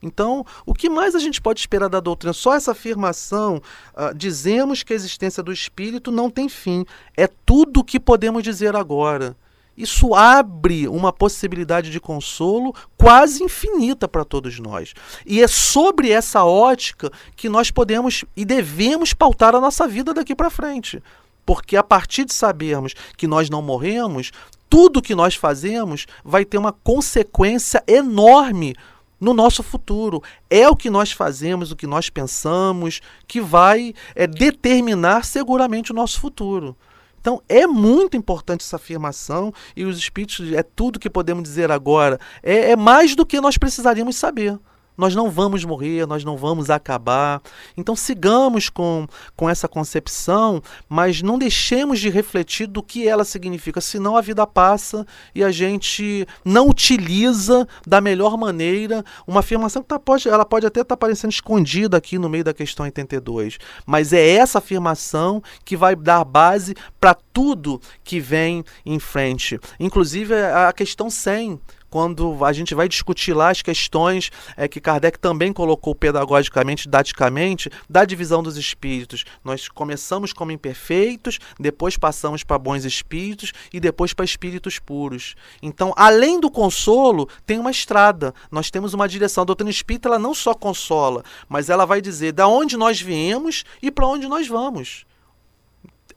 Então, 0.03 0.45
o 0.65 0.73
que 0.73 0.89
mais 0.89 1.15
a 1.15 1.19
gente 1.19 1.41
pode 1.41 1.61
esperar 1.61 1.89
da 1.89 2.01
doutrina? 2.01 2.33
Só 2.33 2.55
essa 2.55 2.73
afirmação, 2.73 3.61
uh, 3.95 4.15
dizemos 4.15 4.83
que 4.83 4.93
a 4.93 4.97
existência 4.97 5.43
do 5.43 5.53
espírito 5.53 6.13
não 6.13 6.31
tem 6.31 6.49
fim. 6.49 6.85
É 7.17 7.27
tudo 7.27 7.81
o 7.81 7.85
que 7.85 7.99
podemos 7.99 8.43
dizer 8.43 8.77
agora. 8.77 9.37
Isso 9.79 10.13
abre 10.13 10.89
uma 10.89 11.13
possibilidade 11.13 11.91
de 11.93 12.01
consolo 12.01 12.75
quase 12.97 13.45
infinita 13.45 14.09
para 14.09 14.25
todos 14.25 14.59
nós. 14.59 14.93
E 15.25 15.41
é 15.41 15.47
sobre 15.47 16.11
essa 16.11 16.45
ótica 16.45 17.13
que 17.37 17.49
nós 17.49 17.71
podemos 17.71 18.25
e 18.37 18.45
devemos 18.45 19.15
pautar 19.15 19.55
a 19.55 19.61
nossa 19.61 19.87
vida 19.87 20.13
daqui 20.13 20.35
para 20.35 20.51
frente. 20.51 21.01
Porque 21.47 21.77
a 21.77 21.83
partir 21.85 22.25
de 22.25 22.35
sabermos 22.35 22.93
que 23.17 23.29
nós 23.29 23.49
não 23.49 23.63
morremos, 23.63 24.33
tudo 24.69 25.01
que 25.01 25.15
nós 25.15 25.37
fazemos 25.37 26.07
vai 26.25 26.45
ter 26.45 26.59
uma 26.59 26.73
consequência 26.73 27.83
enorme 27.87 28.75
no 29.21 29.35
nosso 29.35 29.63
futuro. 29.63 30.23
É 30.49 30.69
o 30.69 30.77
que 30.77 30.91
nós 30.91 31.13
fazemos, 31.13 31.73
o 31.73 31.77
que 31.77 31.87
nós 31.87 32.09
pensamos, 32.11 33.01
que 33.27 33.41
vai 33.41 33.95
é, 34.15 34.27
determinar 34.27 35.25
seguramente 35.25 35.93
o 35.93 35.95
nosso 35.95 36.21
futuro. 36.21 36.77
Então 37.21 37.43
é 37.49 37.67
muito 37.67 38.17
importante 38.17 38.63
essa 38.63 38.77
afirmação 38.77 39.53
e 39.77 39.85
os 39.85 39.99
espíritos 39.99 40.53
é 40.53 40.63
tudo 40.63 40.99
que 40.99 41.11
podemos 41.11 41.43
dizer 41.43 41.71
agora. 41.71 42.19
É, 42.43 42.71
é 42.71 42.77
mais 42.77 43.15
do 43.15 43.27
que 43.27 43.41
nós 43.41 43.59
precisaríamos 43.59 44.17
saber. 44.17 44.59
Nós 44.99 45.15
não 45.15 45.31
vamos 45.31 45.65
morrer, 45.65 46.05
nós 46.07 46.25
não 46.25 46.37
vamos 46.37 46.71
acabar. 46.71 47.41
Então 47.77 47.95
sigamos 47.95 48.69
com, 48.69 49.07
com 49.37 49.49
essa 49.49 49.69
concepção, 49.69 50.61
mas 50.89 51.23
não 51.23 51.39
deixemos 51.39 52.01
de 52.01 52.11
refletir 52.11 52.67
do 52.67 52.83
que 52.83 53.07
ela 53.07 53.25
significa, 53.25 53.81
senão 53.81 54.17
a 54.17 54.21
vida 54.21 54.45
passa 54.45 55.07
e 55.33 55.45
a 55.45 55.53
gente 55.53 56.27
não 56.45 56.69
utiliza 56.69 57.67
da 57.87 58.01
melhor 58.01 58.37
maneira 58.37 59.05
uma 59.25 59.39
afirmação 59.39 59.83
que 59.83 59.89
tá, 59.89 60.01
pode, 60.01 60.29
ela 60.29 60.45
pode 60.45 60.67
até 60.67 60.81
estar 60.81 60.97
tá 60.97 60.99
parecendo 60.99 61.33
escondida 61.33 61.97
aqui 61.97 62.19
no 62.19 62.29
meio 62.29 62.43
da 62.43 62.53
questão 62.53 62.85
82, 62.85 63.59
mas 63.87 64.13
é 64.13 64.29
essa 64.31 64.59
afirmação 64.59 65.41
que 65.65 65.77
vai 65.77 65.95
dar 65.95 66.25
base 66.25 66.75
para 67.01 67.15
tudo 67.15 67.81
que 68.03 68.19
vem 68.19 68.65
em 68.85 68.99
frente. 68.99 69.61
Inclusive 69.79 70.35
a 70.35 70.73
questão 70.73 71.09
100 71.09 71.61
quando 71.91 72.45
a 72.45 72.53
gente 72.53 72.75
vai 72.75 72.89
discutir 72.89 73.33
lá 73.33 73.51
as 73.51 73.63
questões 73.63 74.31
é, 74.57 74.69
que 74.69 74.81
Kardec 74.81 75.19
também 75.19 75.53
colocou 75.53 75.95
pedagogicamente, 75.95 76.85
didaticamente, 76.85 77.71
da 77.89 78.05
divisão 78.05 78.43
dos 78.43 78.57
espíritos. 78.57 79.25
Nós 79.45 79.69
começamos 79.69 80.33
como 80.33 80.53
imperfeitos, 80.53 81.39
depois 81.59 81.97
passamos 81.97 82.45
para 82.45 82.59
bons 82.59 82.85
espíritos 82.85 83.53
e 83.73 83.81
depois 83.81 84.13
para 84.13 84.25
espíritos 84.25 84.79
puros. 84.79 85.35
Então, 85.63 85.93
além 85.97 86.41
do 86.41 86.51
consolo, 86.51 87.29
tem 87.47 87.59
uma 87.59 87.71
estrada. 87.71 88.35
Nós 88.51 88.71
temos 88.71 88.95
uma 88.95 89.09
direção. 89.09 89.43
A 89.43 89.47
doutrina 89.47 89.71
espírita 89.71 90.09
ela 90.09 90.19
não 90.19 90.35
só 90.35 90.55
consola, 90.55 91.25
mas 91.49 91.71
ela 91.71 91.85
vai 91.85 92.01
dizer 92.01 92.33
da 92.33 92.47
onde 92.47 92.77
nós 92.77 93.01
viemos 93.01 93.65
e 93.83 93.91
para 93.91 94.07
onde 94.07 94.27
nós 94.27 94.47
vamos 94.47 95.07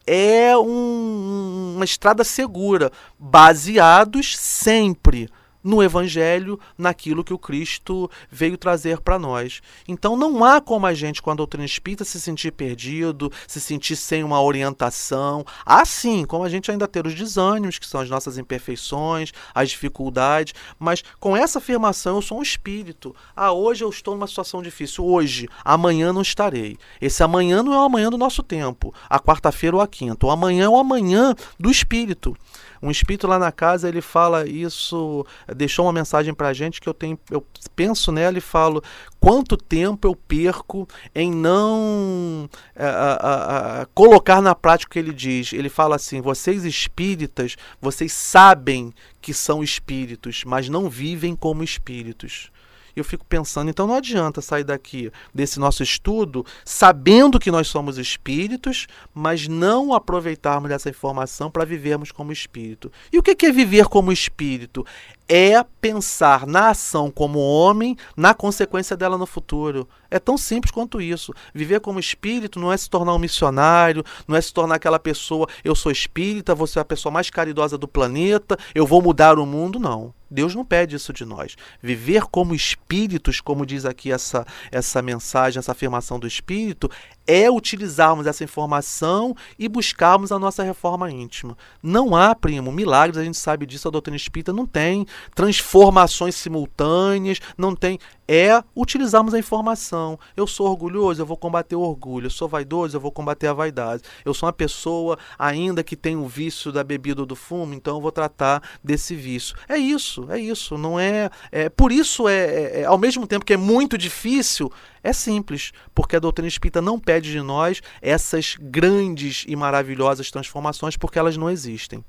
é 0.08 0.58
um, 0.58 1.74
uma 1.76 1.86
estrada 1.86 2.24
segura, 2.24 2.92
baseados 3.20 4.36
sempre 4.38 5.30
no 5.64 5.82
Evangelho, 5.82 6.60
naquilo 6.78 7.24
que 7.24 7.34
o 7.34 7.38
Cristo 7.38 8.10
veio 8.30 8.58
trazer 8.58 9.00
para 9.02 9.20
nós. 9.20 9.62
Então 9.88 10.16
não 10.16 10.44
há 10.44 10.60
como 10.60 10.86
a 10.86 10.94
gente, 10.94 11.22
com 11.22 11.32
a 11.32 11.36
doutrina 11.36 11.66
espírita, 11.66 12.04
se 12.04 12.20
sentir 12.20 12.52
perdido, 12.52 13.32
se 13.48 13.60
sentir 13.60 13.96
sem 13.96 14.24
uma 14.24 14.42
orientação. 14.42 15.46
Há 15.66 15.86
sim, 15.86 16.26
como 16.26 16.44
a 16.44 16.50
gente 16.50 16.72
ainda 16.72 16.88
ter 16.88 17.06
os 17.06 17.16
desânimos, 17.16 17.78
que 17.78 17.88
são 17.88 18.02
as 18.02 18.10
nossas 18.10 18.38
imperfeições, 18.38 19.32
as 19.54 19.70
dificuldades, 19.70 20.54
mas 20.80 21.04
com 21.20 21.36
essa 21.36 21.60
afirmação 21.60 22.16
eu 22.16 22.22
sou 22.22 22.40
um 22.40 22.44
espírito. 22.44 23.16
Ah, 23.36 23.52
hoje 23.52 23.84
eu 23.84 23.90
estou 23.90 24.16
numa 24.16 24.28
situação 24.28 24.62
difícil, 24.62 25.06
hoje, 25.06 25.48
amanhã 25.64 26.12
não 26.14 26.22
estarei. 26.22 26.78
Esse 27.00 27.24
amanhã 27.24 27.64
não 27.64 27.74
é 27.74 27.78
o 27.78 27.82
amanhã 27.82 28.10
do 28.10 28.18
nosso 28.18 28.44
tempo, 28.44 28.94
a 29.10 29.20
quarta-feira 29.20 29.76
ou 29.76 29.82
a 29.82 29.88
quinta. 29.88 30.26
O 30.26 30.32
amanhã 30.32 30.66
é 30.66 30.70
o 30.70 30.78
amanhã 30.78 31.36
do 31.60 31.70
espírito. 31.70 32.36
Um 32.82 32.90
espírito 32.90 33.28
lá 33.28 33.38
na 33.38 33.52
casa, 33.52 33.88
ele 33.88 34.02
fala 34.02 34.48
isso, 34.48 35.26
deixou 35.56 35.86
uma 35.86 35.94
mensagem 35.94 36.34
para 36.34 36.48
a 36.48 36.54
gente 36.54 36.82
que 36.82 36.90
eu 36.90 36.94
tenho, 36.94 37.20
eu 37.30 37.46
penso 37.76 38.12
nela 38.12 38.38
e 38.38 38.42
falo 38.42 38.84
quanto 39.20 39.56
tempo 39.56 40.08
eu 40.08 40.16
perco 40.16 40.88
em 41.14 41.32
não 41.32 42.50
a, 42.76 42.88
a, 42.88 43.82
a, 43.82 43.86
colocar 43.88 44.42
na 44.42 44.56
prática 44.56 44.90
o 44.90 44.94
que 44.94 45.00
ele 45.00 45.14
diz. 45.14 45.54
Ele 45.54 45.70
fala 45.70 45.96
assim: 45.96 46.22
vocês 46.22 46.66
espíritas, 46.66 47.56
vocês 47.80 48.12
sabem 48.14 48.92
que 49.22 49.34
são 49.34 49.64
espíritos, 49.64 50.44
mas 50.46 50.68
não 50.68 50.90
vivem 50.90 51.36
como 51.36 51.64
espíritos 51.64 52.51
eu 53.00 53.04
fico 53.04 53.26
pensando, 53.26 53.70
então 53.70 53.88
não 53.88 53.96
adianta 53.96 54.42
sair 54.42 54.64
daqui 54.64 55.12
desse 55.34 55.60
nosso 55.60 55.84
estudo 55.84 56.46
sabendo 56.66 57.40
que 57.40 57.52
nós 57.52 57.68
somos 57.68 57.98
espíritos, 57.98 58.88
mas 59.14 59.48
não 59.48 59.94
aproveitarmos 59.94 60.70
dessa 60.70 60.90
informação 60.90 61.50
para 61.50 61.66
vivermos 61.66 62.12
como 62.12 62.32
espírito. 62.32 62.92
E 63.12 63.18
o 63.18 63.24
que 63.24 63.46
é 63.46 63.52
viver 63.52 63.86
como 63.86 64.12
espírito? 64.12 64.86
É 65.28 65.64
pensar 65.80 66.46
na 66.46 66.70
ação 66.70 67.10
como 67.10 67.40
homem, 67.40 67.96
na 68.18 68.34
consequência 68.34 68.98
dela 68.98 69.18
no 69.18 69.26
futuro. 69.26 69.88
É 70.10 70.20
tão 70.20 70.38
simples 70.38 70.72
quanto 70.72 71.02
isso. 71.02 71.34
Viver 71.54 71.80
como 71.80 72.00
espírito 72.00 72.60
não 72.60 72.72
é 72.72 72.76
se 72.76 72.90
tornar 72.90 73.16
um 73.16 73.20
missionário, 73.20 74.04
não 74.28 74.36
é 74.36 74.42
se 74.42 74.54
tornar 74.54 74.76
aquela 74.76 75.00
pessoa, 75.00 75.48
eu 75.64 75.74
sou 75.74 75.92
espírita, 75.92 76.54
você 76.54 76.80
é 76.80 76.82
a 76.82 76.86
pessoa 76.86 77.12
mais 77.14 77.30
caridosa 77.30 77.78
do 77.78 77.88
planeta, 77.88 78.58
eu 78.76 78.86
vou 78.86 79.02
mudar 79.02 79.40
o 79.40 79.46
mundo, 79.46 79.80
não. 79.80 80.14
Deus 80.32 80.56
não 80.56 80.64
pede 80.64 80.96
isso 80.96 81.12
de 81.12 81.26
nós. 81.26 81.58
Viver 81.82 82.24
como 82.24 82.56
espíritos, 82.56 83.42
como 83.42 83.66
diz 83.66 83.86
aqui 83.86 84.12
essa, 84.12 84.46
essa 84.72 85.02
mensagem, 85.02 85.60
essa 85.60 85.74
afirmação 85.74 86.18
do 86.18 86.26
espírito, 86.26 86.90
é 87.28 87.50
utilizarmos 87.50 88.26
essa 88.26 88.44
informação 88.44 89.36
e 89.58 89.68
buscarmos 89.68 90.32
a 90.32 90.40
nossa 90.40 90.64
reforma 90.64 91.12
íntima. 91.12 91.58
Não 91.82 92.16
há, 92.16 92.34
primo, 92.34 92.72
milagres, 92.72 93.18
a 93.18 93.24
gente 93.24 93.38
sabe 93.38 93.66
disso, 93.66 93.88
a 93.88 93.92
doutrina 93.92 94.18
espírita 94.18 94.52
não 94.52 94.66
tem 94.66 95.06
transformações 95.36 96.36
simultâneas, 96.36 97.40
não 97.58 97.76
tem. 97.76 98.00
É 98.28 98.64
utilizarmos 98.76 99.34
a 99.34 99.40
informação. 99.40 100.18
Eu 100.38 100.48
sou 100.48 100.68
orgulhoso, 100.68 101.22
eu 101.22 101.26
vou 101.26 101.36
combater 101.36 101.76
o 101.76 101.82
orgulho. 101.82 102.28
Eu 102.28 102.32
sou 102.32 102.48
vaidoso, 102.48 102.96
eu 102.96 103.02
vou 103.02 103.12
combater 103.12 103.48
a 103.48 103.54
vaidade. 103.54 104.04
Eu 104.24 104.34
sou 104.34 104.48
uma 104.48 104.54
pessoa 104.54 105.18
ainda 105.38 105.84
que 105.84 105.98
tem 105.98 106.16
o 106.16 106.28
vício 106.28 106.72
da 106.72 106.84
bebida 106.84 107.22
ou 107.22 107.26
do 107.26 107.36
fumo, 107.36 107.74
então 107.74 107.98
eu 107.98 108.02
vou 108.02 108.12
tratar 108.12 108.64
desse 108.82 109.16
vício. 109.16 109.56
É 109.68 109.78
isso, 109.78 110.21
é 110.30 110.40
isso. 110.40 110.78
Não 110.78 111.00
é. 111.00 111.30
é 111.52 111.70
por 111.70 111.92
isso 111.92 112.28
é, 112.28 112.36
é, 112.36 112.82
é 112.82 112.86
ao 112.86 112.98
mesmo 112.98 113.26
tempo 113.26 113.46
que 113.46 113.54
é 113.54 113.58
muito 113.58 113.98
difícil, 113.98 114.72
é 115.04 115.14
simples, 115.14 115.72
porque 115.96 116.16
a 116.16 116.20
doutrina 116.20 116.48
espírita 116.48 116.82
não 116.82 117.00
pede 117.00 117.32
de 117.32 117.42
nós 117.42 117.82
essas 118.02 118.58
grandes 118.60 119.46
e 119.48 119.56
maravilhosas 119.56 120.30
transformações, 120.30 120.98
porque 120.98 121.18
elas 121.18 121.38
não 121.38 121.50
existem. 121.50 122.04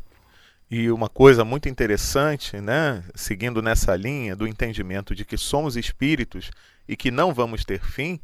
E 0.70 0.90
uma 0.90 1.09
coisa 1.09 1.44
muito 1.44 1.68
interessante, 1.68 2.59
né, 2.59 3.05
seguindo 3.14 3.61
nessa 3.61 3.94
linha 3.94 4.35
do 4.35 4.46
entendimento 4.46 5.14
de 5.14 5.22
que 5.25 5.37
somos 5.37 5.77
espíritos 5.77 6.51
e 6.88 6.96
que 6.96 7.11
não 7.11 7.35
vamos 7.35 7.62
ter 7.62 7.81
fim, 7.81 8.18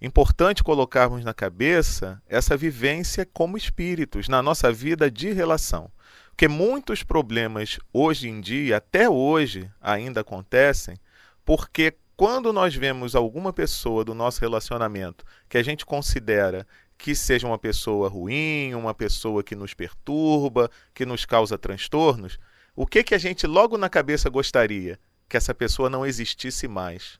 importante 0.00 0.64
colocarmos 0.64 1.24
na 1.24 1.34
cabeça 1.34 2.22
essa 2.26 2.56
vivência 2.56 3.26
como 3.26 3.56
espíritos 3.56 4.28
na 4.28 4.42
nossa 4.42 4.72
vida 4.72 5.10
de 5.10 5.30
relação. 5.32 5.90
Porque 6.38 6.46
muitos 6.46 7.02
problemas 7.02 7.80
hoje 7.92 8.28
em 8.28 8.40
dia, 8.40 8.76
até 8.76 9.10
hoje, 9.10 9.68
ainda 9.80 10.20
acontecem 10.20 10.96
porque 11.44 11.96
quando 12.16 12.52
nós 12.52 12.76
vemos 12.76 13.16
alguma 13.16 13.52
pessoa 13.52 14.04
do 14.04 14.14
nosso 14.14 14.40
relacionamento 14.40 15.24
que 15.48 15.58
a 15.58 15.64
gente 15.64 15.84
considera 15.84 16.64
que 16.96 17.12
seja 17.12 17.44
uma 17.44 17.58
pessoa 17.58 18.08
ruim, 18.08 18.72
uma 18.74 18.94
pessoa 18.94 19.42
que 19.42 19.56
nos 19.56 19.74
perturba, 19.74 20.70
que 20.94 21.04
nos 21.04 21.24
causa 21.24 21.58
transtornos, 21.58 22.38
o 22.76 22.86
que 22.86 23.02
que 23.02 23.16
a 23.16 23.18
gente 23.18 23.44
logo 23.44 23.76
na 23.76 23.88
cabeça 23.88 24.30
gostaria? 24.30 24.96
Que 25.28 25.36
essa 25.36 25.52
pessoa 25.52 25.90
não 25.90 26.06
existisse 26.06 26.68
mais. 26.68 27.18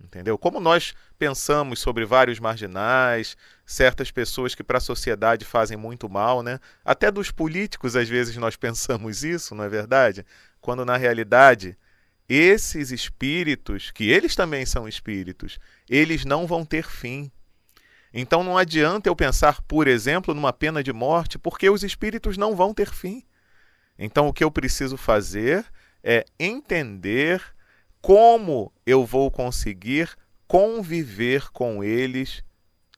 Entendeu? 0.00 0.36
Como 0.36 0.60
nós 0.60 0.94
pensamos 1.18 1.78
sobre 1.78 2.04
vários 2.04 2.38
marginais, 2.38 3.36
certas 3.64 4.10
pessoas 4.10 4.54
que 4.54 4.62
para 4.62 4.78
a 4.78 4.80
sociedade 4.80 5.44
fazem 5.44 5.76
muito 5.76 6.08
mal, 6.08 6.42
né? 6.42 6.58
Até 6.84 7.10
dos 7.10 7.30
políticos 7.30 7.96
às 7.96 8.08
vezes 8.08 8.36
nós 8.36 8.56
pensamos 8.56 9.24
isso, 9.24 9.54
não 9.54 9.64
é 9.64 9.68
verdade? 9.68 10.24
Quando 10.60 10.84
na 10.84 10.96
realidade 10.96 11.76
esses 12.28 12.90
espíritos, 12.90 13.90
que 13.90 14.10
eles 14.10 14.34
também 14.34 14.64
são 14.64 14.88
espíritos, 14.88 15.58
eles 15.88 16.24
não 16.24 16.46
vão 16.46 16.64
ter 16.64 16.84
fim. 16.84 17.30
Então 18.12 18.42
não 18.44 18.56
adianta 18.56 19.08
eu 19.08 19.16
pensar, 19.16 19.60
por 19.62 19.86
exemplo, 19.86 20.34
numa 20.34 20.52
pena 20.52 20.82
de 20.82 20.92
morte, 20.92 21.38
porque 21.38 21.68
os 21.68 21.82
espíritos 21.82 22.36
não 22.36 22.54
vão 22.54 22.72
ter 22.72 22.90
fim. 22.90 23.24
Então 23.98 24.28
o 24.28 24.32
que 24.32 24.42
eu 24.42 24.50
preciso 24.50 24.96
fazer 24.96 25.64
é 26.02 26.24
entender 26.38 27.42
como 28.04 28.70
eu 28.84 29.02
vou 29.06 29.30
conseguir 29.30 30.10
conviver 30.46 31.50
com 31.52 31.82
eles 31.82 32.44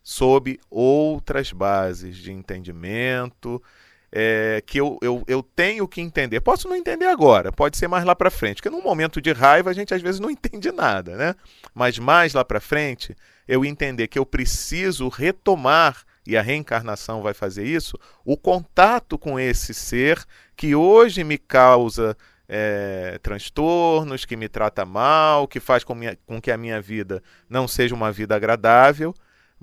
sob 0.03 0.59
outras 0.69 1.53
bases 1.53 2.17
de 2.17 2.33
entendimento, 2.33 3.63
é, 4.11 4.61
que 4.67 4.81
eu, 4.81 4.99
eu, 5.01 5.23
eu 5.29 5.45
tenho 5.45 5.87
que 5.87 6.01
entender. 6.01 6.41
Posso 6.41 6.69
não 6.69 6.75
entender 6.75 7.05
agora, 7.05 7.53
pode 7.53 7.77
ser 7.77 7.87
mais 7.87 8.05
lá 8.05 8.17
para 8.17 8.33
frente, 8.33 8.57
porque 8.57 8.69
num 8.69 8.83
momento 8.83 9.21
de 9.21 9.31
raiva 9.31 9.71
a 9.71 9.73
gente 9.73 9.95
às 9.95 10.03
vezes 10.03 10.19
não 10.19 10.29
entende 10.29 10.73
nada, 10.73 11.17
né? 11.17 11.37
Mas 11.73 12.01
mais 12.01 12.35
lá 12.35 12.45
para 12.45 12.59
frente, 12.59 13.15
eu 13.47 13.65
entender 13.65 14.09
que 14.09 14.19
eu 14.19 14.27
preciso 14.27 15.07
retomar 15.07 16.03
e 16.27 16.37
a 16.37 16.43
reencarnação 16.43 17.23
vai 17.23 17.33
fazer 17.33 17.65
isso, 17.65 17.97
o 18.25 18.37
contato 18.37 19.17
com 19.17 19.39
esse 19.39 19.73
ser 19.73 20.21
que 20.57 20.75
hoje 20.75 21.23
me 21.23 21.39
causa 21.39 22.17
é, 22.49 23.19
transtornos, 23.23 24.25
que 24.25 24.37
me 24.37 24.49
trata 24.49 24.85
mal, 24.85 25.49
que 25.49 25.61
faz 25.61 25.85
com, 25.85 25.95
minha, 25.95 26.17
com 26.27 26.41
que 26.41 26.51
a 26.51 26.57
minha 26.57 26.81
vida 26.81 27.23
não 27.49 27.67
seja 27.67 27.95
uma 27.95 28.13
vida 28.13 28.35
agradável, 28.35 29.15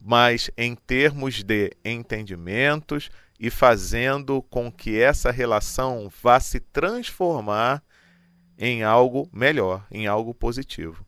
mas 0.02 0.50
em 0.58 0.76
termos 0.76 1.44
de 1.44 1.72
entendimentos, 1.84 3.10
e 3.40 3.50
fazendo 3.50 4.42
com 4.44 4.72
que 4.72 5.00
essa 5.00 5.30
relação 5.30 6.10
vá 6.22 6.40
se 6.40 6.60
transformar 6.60 7.84
em 8.58 8.84
algo 8.84 9.28
melhor, 9.34 9.86
em 9.92 10.08
algo 10.08 10.34
positivo. 10.34 11.06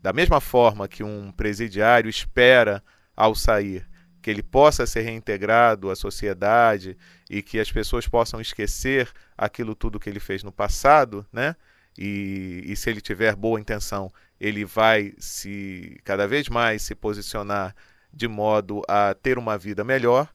Da 0.00 0.12
mesma 0.12 0.40
forma 0.40 0.88
que 0.88 1.04
um 1.04 1.30
presidiário 1.30 2.08
espera 2.08 2.82
ao 3.14 3.34
sair 3.34 3.86
que 4.26 4.30
ele 4.30 4.42
possa 4.42 4.84
ser 4.88 5.02
reintegrado 5.02 5.88
à 5.88 5.94
sociedade 5.94 6.98
e 7.30 7.40
que 7.40 7.60
as 7.60 7.70
pessoas 7.70 8.08
possam 8.08 8.40
esquecer 8.40 9.08
aquilo 9.38 9.72
tudo 9.72 10.00
que 10.00 10.10
ele 10.10 10.18
fez 10.18 10.42
no 10.42 10.50
passado, 10.50 11.24
né? 11.32 11.54
E, 11.96 12.64
e 12.66 12.74
se 12.74 12.90
ele 12.90 13.00
tiver 13.00 13.36
boa 13.36 13.60
intenção, 13.60 14.12
ele 14.40 14.64
vai 14.64 15.14
se 15.16 16.00
cada 16.02 16.26
vez 16.26 16.48
mais 16.48 16.82
se 16.82 16.92
posicionar 16.92 17.72
de 18.12 18.26
modo 18.26 18.82
a 18.88 19.14
ter 19.14 19.38
uma 19.38 19.56
vida 19.56 19.84
melhor, 19.84 20.28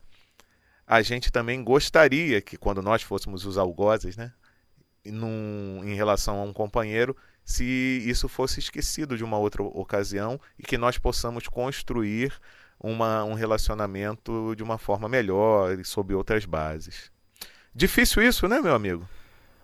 a 0.87 1.01
gente 1.01 1.29
também 1.29 1.61
gostaria 1.61 2.41
que 2.41 2.55
quando 2.55 2.81
nós 2.81 3.03
fôssemos 3.03 3.45
os 3.45 3.57
algozes, 3.57 4.15
né, 4.15 4.31
num, 5.05 5.81
em 5.83 5.95
relação 5.95 6.39
a 6.39 6.43
um 6.43 6.53
companheiro, 6.53 7.13
se 7.43 7.65
isso 8.05 8.29
fosse 8.29 8.61
esquecido 8.61 9.17
de 9.17 9.23
uma 9.25 9.37
outra 9.37 9.61
ocasião 9.61 10.39
e 10.57 10.63
que 10.63 10.77
nós 10.77 10.97
possamos 10.97 11.49
construir 11.49 12.31
uma, 12.81 13.23
um 13.23 13.33
relacionamento 13.33 14.55
de 14.55 14.63
uma 14.63 14.77
forma 14.77 15.07
melhor 15.07 15.79
e 15.79 15.85
sob 15.85 16.13
outras 16.13 16.45
bases. 16.45 17.11
Difícil 17.73 18.23
isso, 18.23 18.47
né, 18.47 18.59
meu 18.59 18.75
amigo? 18.75 19.07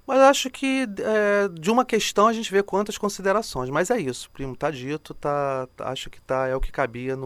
Mas 0.06 0.20
acho 0.20 0.50
que 0.50 0.88
é, 1.00 1.50
de 1.50 1.70
uma 1.70 1.84
questão 1.84 2.28
a 2.28 2.34
gente 2.34 2.50
vê 2.50 2.64
quantas 2.64 2.98
considerações. 2.98 3.70
Mas 3.70 3.90
é 3.90 4.00
isso, 4.00 4.32
primo, 4.32 4.56
tá 4.56 4.72
dito, 4.72 5.14
tá, 5.14 5.68
acho 5.80 6.10
que 6.10 6.22
tá, 6.22 6.48
é 6.48 6.56
o 6.56 6.62
que 6.62 6.72
cabia 6.72 7.18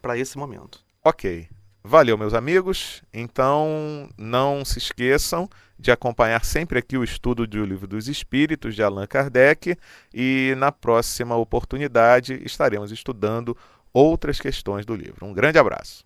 para 0.00 0.16
esse 0.16 0.38
momento. 0.38 0.80
Ok. 1.02 1.48
Valeu, 1.84 2.16
meus 2.16 2.32
amigos. 2.32 3.02
Então, 3.12 4.08
não 4.16 4.64
se 4.64 4.78
esqueçam 4.78 5.50
de 5.76 5.90
acompanhar 5.90 6.44
sempre 6.44 6.78
aqui 6.78 6.96
o 6.96 7.02
estudo 7.02 7.44
do 7.44 7.64
Livro 7.64 7.88
dos 7.88 8.06
Espíritos 8.06 8.76
de 8.76 8.84
Allan 8.84 9.04
Kardec 9.04 9.76
e 10.14 10.54
na 10.56 10.70
próxima 10.70 11.34
oportunidade 11.34 12.40
estaremos 12.44 12.92
estudando 12.92 13.56
outras 13.92 14.40
questões 14.40 14.86
do 14.86 14.94
livro. 14.94 15.26
Um 15.26 15.32
grande 15.32 15.58
abraço. 15.58 16.04